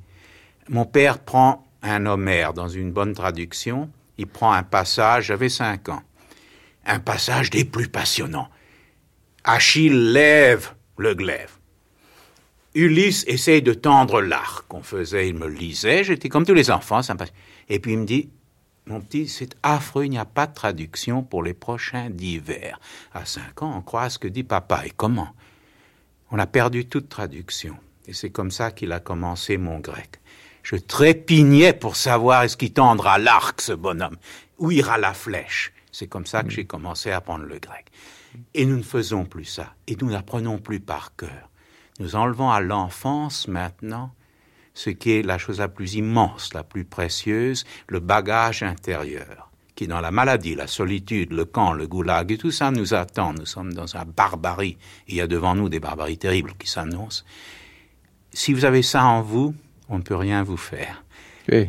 Mon 0.69 0.85
père 0.85 1.19
prend 1.19 1.65
un 1.81 2.05
Homère 2.05 2.53
dans 2.53 2.67
une 2.67 2.91
bonne 2.91 3.13
traduction, 3.13 3.89
il 4.17 4.27
prend 4.27 4.51
un 4.53 4.63
passage, 4.63 5.25
j'avais 5.25 5.49
cinq 5.49 5.89
ans, 5.89 6.03
un 6.85 6.99
passage 6.99 7.49
des 7.49 7.65
plus 7.65 7.87
passionnants. 7.87 8.49
Achille 9.43 10.11
lève 10.13 10.71
le 10.97 11.15
glaive. 11.15 11.51
Ulysse 12.75 13.23
essaye 13.27 13.61
de 13.61 13.73
tendre 13.73 14.21
l'arc. 14.21 14.71
On 14.73 14.83
faisait, 14.83 15.29
il 15.29 15.35
me 15.35 15.47
lisait, 15.47 16.03
j'étais 16.03 16.29
comme 16.29 16.45
tous 16.45 16.53
les 16.53 16.69
enfants, 16.69 16.99
me 16.99 17.25
Et 17.69 17.79
puis 17.79 17.93
il 17.93 17.99
me 17.99 18.05
dit, 18.05 18.29
mon 18.85 19.01
petit, 19.01 19.27
c'est 19.27 19.55
affreux, 19.63 20.05
il 20.05 20.11
n'y 20.11 20.19
a 20.19 20.25
pas 20.25 20.45
de 20.45 20.53
traduction 20.53 21.23
pour 21.23 21.41
les 21.41 21.53
prochains 21.55 22.09
d'hiver. 22.11 22.79
À 23.13 23.25
cinq 23.25 23.63
ans, 23.63 23.73
on 23.75 23.81
croit 23.81 24.09
ce 24.09 24.19
que 24.19 24.27
dit 24.27 24.43
papa. 24.43 24.85
Et 24.85 24.91
comment 24.95 25.29
On 26.31 26.39
a 26.39 26.47
perdu 26.47 26.85
toute 26.85 27.09
traduction. 27.09 27.75
Et 28.07 28.13
c'est 28.13 28.29
comme 28.29 28.51
ça 28.51 28.71
qu'il 28.71 28.91
a 28.91 28.99
commencé 28.99 29.57
mon 29.57 29.79
grec. 29.79 30.19
Je 30.63 30.75
trépignais 30.75 31.73
pour 31.73 31.95
savoir 31.95 32.43
est-ce 32.43 32.57
qu'il 32.57 32.73
tendra 32.73 33.17
l'arc, 33.17 33.61
ce 33.61 33.73
bonhomme. 33.73 34.17
Où 34.57 34.71
ira 34.71 34.97
la 34.97 35.13
flèche? 35.13 35.73
C'est 35.91 36.07
comme 36.07 36.25
ça 36.25 36.43
que 36.43 36.49
j'ai 36.49 36.65
commencé 36.65 37.11
à 37.11 37.17
apprendre 37.17 37.45
le 37.45 37.59
grec. 37.59 37.85
Et 38.53 38.65
nous 38.65 38.77
ne 38.77 38.83
faisons 38.83 39.25
plus 39.25 39.45
ça. 39.45 39.73
Et 39.87 39.95
nous 39.95 40.09
n'apprenons 40.09 40.57
plus 40.57 40.79
par 40.79 41.15
cœur. 41.15 41.49
Nous 41.99 42.15
enlevons 42.15 42.49
à 42.49 42.59
l'enfance 42.59 43.47
maintenant 43.47 44.11
ce 44.73 44.89
qui 44.89 45.11
est 45.13 45.21
la 45.21 45.37
chose 45.37 45.59
la 45.59 45.69
plus 45.69 45.95
immense, 45.95 46.53
la 46.53 46.63
plus 46.63 46.83
précieuse, 46.83 47.65
le 47.87 48.01
bagage 48.01 48.61
intérieur, 48.61 49.49
qui 49.75 49.87
dans 49.87 50.01
la 50.01 50.11
maladie, 50.11 50.55
la 50.55 50.67
solitude, 50.67 51.33
le 51.33 51.45
camp, 51.45 51.73
le 51.73 51.87
goulag, 51.87 52.31
et 52.31 52.37
tout 52.37 52.51
ça 52.51 52.71
nous 52.71 52.93
attend. 52.93 53.33
Nous 53.33 53.45
sommes 53.45 53.73
dans 53.73 53.95
une 53.95 54.11
barbarie. 54.15 54.77
Il 55.07 55.15
y 55.15 55.21
a 55.21 55.27
devant 55.27 55.55
nous 55.55 55.69
des 55.69 55.79
barbaries 55.79 56.17
terribles 56.17 56.53
qui 56.57 56.67
s'annoncent. 56.67 57.23
Si 58.31 58.53
vous 58.53 58.65
avez 58.65 58.81
ça 58.81 59.05
en 59.05 59.21
vous, 59.21 59.53
on 59.89 59.97
ne 59.97 60.03
peut 60.03 60.15
rien 60.15 60.43
vous 60.43 60.57
faire. 60.57 61.03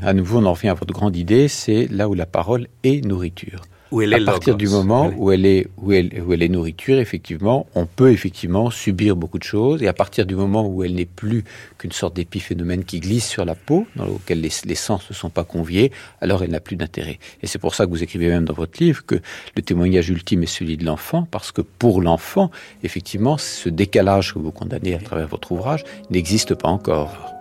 À 0.03 0.15
nouveau, 0.15 0.39
on 0.39 0.47
en 0.47 0.55
revient 0.55 0.69
à 0.69 0.75
votre 0.75 0.95
grande 0.95 1.17
idée, 1.17 1.49
c'est 1.49 1.87
là 1.89 2.09
où 2.09 2.15
la 2.15 2.27
parole 2.27 2.69
est 2.83 3.05
nourriture 3.05 3.63
où 3.93 4.03
elle 4.03 4.13
est 4.13 4.23
à 4.23 4.25
partir 4.25 4.55
logos. 4.55 4.59
du 4.59 4.69
moment 4.69 5.13
où 5.17 5.31
elle 5.31 5.47
est 5.47 5.69
où 5.77 5.93
elle 5.93 6.23
où 6.27 6.33
elle 6.33 6.43
est 6.43 6.49
nourriture 6.49 6.99
effectivement 6.99 7.67
on 7.75 7.87
peut 7.87 8.11
effectivement 8.11 8.71
subir 8.71 9.17
beaucoup 9.17 9.39
de 9.39 9.45
choses. 9.45 9.83
Et 9.83 9.89
à 9.89 9.93
partir 9.93 10.27
du 10.27 10.35
moment 10.35 10.67
où 10.67 10.83
elle 10.85 10.95
n'est 10.95 11.05
plus 11.05 11.45
qu'une 11.79 11.93
sorte 11.93 12.15
d'épiphénomène 12.15 12.85
qui 12.85 13.01
glisse 13.01 13.27
sur 13.27 13.45
la 13.45 13.55
peau 13.55 13.87
dans 13.97 14.05
lequel 14.05 14.41
les, 14.41 14.51
les 14.65 14.75
sens 14.75 15.09
ne 15.09 15.15
sont 15.15 15.31
pas 15.31 15.45
conviés 15.45 15.93
alors 16.21 16.43
elle 16.43 16.51
n'a 16.51 16.61
plus 16.61 16.77
d'intérêt. 16.77 17.19
Et 17.43 17.47
c'est 17.47 17.59
pour 17.59 17.75
ça 17.75 17.87
que 17.87 17.91
vous 17.91 18.03
écrivez 18.03 18.29
même 18.29 18.45
dans 18.45 18.55
votre 18.55 18.83
livre 18.83 19.05
que 19.05 19.17
le 19.55 19.63
témoignage 19.63 20.09
ultime 20.11 20.43
est 20.43 20.47
celui 20.47 20.77
de 20.77 20.85
l'enfant 20.85 21.27
parce 21.31 21.53
que 21.53 21.63
pour 21.63 22.03
l'enfant 22.03 22.51
effectivement 22.83 23.39
ce 23.39 23.69
décalage 23.69 24.35
que 24.35 24.39
vous 24.39 24.53
condamnez 24.53 24.95
à 24.95 24.99
travers 24.99 25.29
votre 25.29 25.53
ouvrage 25.53 25.85
n'existe 26.11 26.55
pas 26.55 26.69
encore. 26.69 27.33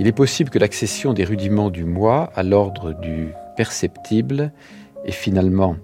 Il 0.00 0.08
est 0.08 0.12
possible 0.12 0.50
que 0.50 0.58
l'accession 0.58 1.12
des 1.12 1.24
rudiments 1.24 1.70
du 1.70 1.84
moi 1.84 2.32
à 2.34 2.42
l'ordre 2.42 2.92
du 3.00 3.28
perceptible 3.56 4.52
et 5.04 5.12
finalement 5.12 5.76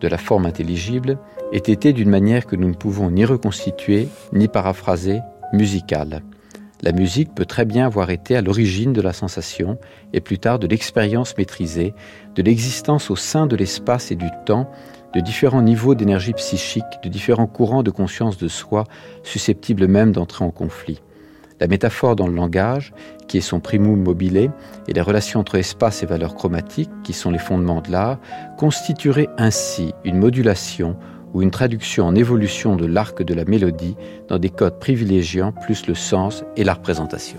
de 0.00 0.08
la 0.08 0.18
forme 0.18 0.46
intelligible 0.46 1.18
ait 1.52 1.58
été 1.58 1.92
d'une 1.92 2.10
manière 2.10 2.46
que 2.46 2.56
nous 2.56 2.68
ne 2.68 2.74
pouvons 2.74 3.10
ni 3.10 3.24
reconstituer 3.24 4.08
ni 4.32 4.48
paraphraser 4.48 5.20
musicale. 5.52 6.22
La 6.80 6.92
musique 6.92 7.34
peut 7.34 7.44
très 7.44 7.64
bien 7.64 7.86
avoir 7.86 8.10
été 8.10 8.36
à 8.36 8.42
l'origine 8.42 8.92
de 8.92 9.00
la 9.00 9.12
sensation 9.12 9.78
et 10.12 10.20
plus 10.20 10.38
tard 10.38 10.60
de 10.60 10.68
l'expérience 10.68 11.36
maîtrisée, 11.36 11.92
de 12.36 12.42
l'existence 12.42 13.10
au 13.10 13.16
sein 13.16 13.46
de 13.46 13.56
l'espace 13.56 14.12
et 14.12 14.16
du 14.16 14.28
temps, 14.46 14.70
de 15.12 15.20
différents 15.20 15.62
niveaux 15.62 15.96
d'énergie 15.96 16.34
psychique, 16.34 16.84
de 17.02 17.08
différents 17.08 17.48
courants 17.48 17.82
de 17.82 17.90
conscience 17.90 18.38
de 18.38 18.46
soi, 18.46 18.84
susceptibles 19.24 19.88
même 19.88 20.12
d'entrer 20.12 20.44
en 20.44 20.50
conflit. 20.50 21.00
La 21.60 21.66
métaphore 21.66 22.14
dans 22.14 22.28
le 22.28 22.34
langage, 22.34 22.92
qui 23.26 23.38
est 23.38 23.42
son 23.42 23.60
primum 23.60 24.00
mobile, 24.02 24.50
et 24.86 24.92
les 24.92 25.00
relations 25.00 25.40
entre 25.40 25.56
espace 25.56 26.02
et 26.02 26.06
valeurs 26.06 26.34
chromatiques, 26.34 26.90
qui 27.02 27.12
sont 27.12 27.30
les 27.30 27.38
fondements 27.38 27.80
de 27.80 27.90
l'art, 27.90 28.18
constitueraient 28.56 29.28
ainsi 29.38 29.92
une 30.04 30.18
modulation 30.18 30.96
ou 31.34 31.42
une 31.42 31.50
traduction 31.50 32.06
en 32.06 32.14
évolution 32.14 32.76
de 32.76 32.86
l'arc 32.86 33.22
de 33.22 33.34
la 33.34 33.44
mélodie 33.44 33.96
dans 34.28 34.38
des 34.38 34.50
codes 34.50 34.78
privilégiant 34.78 35.52
plus 35.52 35.86
le 35.86 35.94
sens 35.94 36.44
et 36.56 36.64
la 36.64 36.74
représentation. 36.74 37.38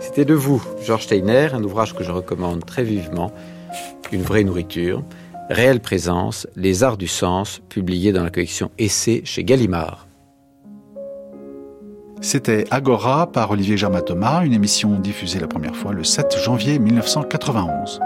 C'était 0.00 0.24
de 0.24 0.34
vous, 0.34 0.62
Georges 0.82 1.04
Steiner, 1.04 1.48
un 1.54 1.64
ouvrage 1.64 1.94
que 1.94 2.04
je 2.04 2.12
recommande 2.12 2.64
très 2.64 2.84
vivement, 2.84 3.32
Une 4.12 4.22
vraie 4.22 4.44
nourriture, 4.44 5.02
Réelle 5.48 5.80
présence, 5.80 6.46
Les 6.56 6.82
arts 6.82 6.98
du 6.98 7.08
sens, 7.08 7.60
publié 7.68 8.12
dans 8.12 8.22
la 8.22 8.30
collection 8.30 8.70
Essai 8.78 9.22
chez 9.24 9.44
Gallimard. 9.44 10.06
C'était 12.20 12.64
Agora 12.70 13.30
par 13.30 13.50
Olivier 13.50 13.76
Germain-Thomas, 13.76 14.44
une 14.44 14.52
émission 14.52 14.98
diffusée 14.98 15.40
la 15.40 15.46
première 15.46 15.76
fois 15.76 15.92
le 15.92 16.04
7 16.04 16.38
janvier 16.38 16.78
1991. 16.78 18.00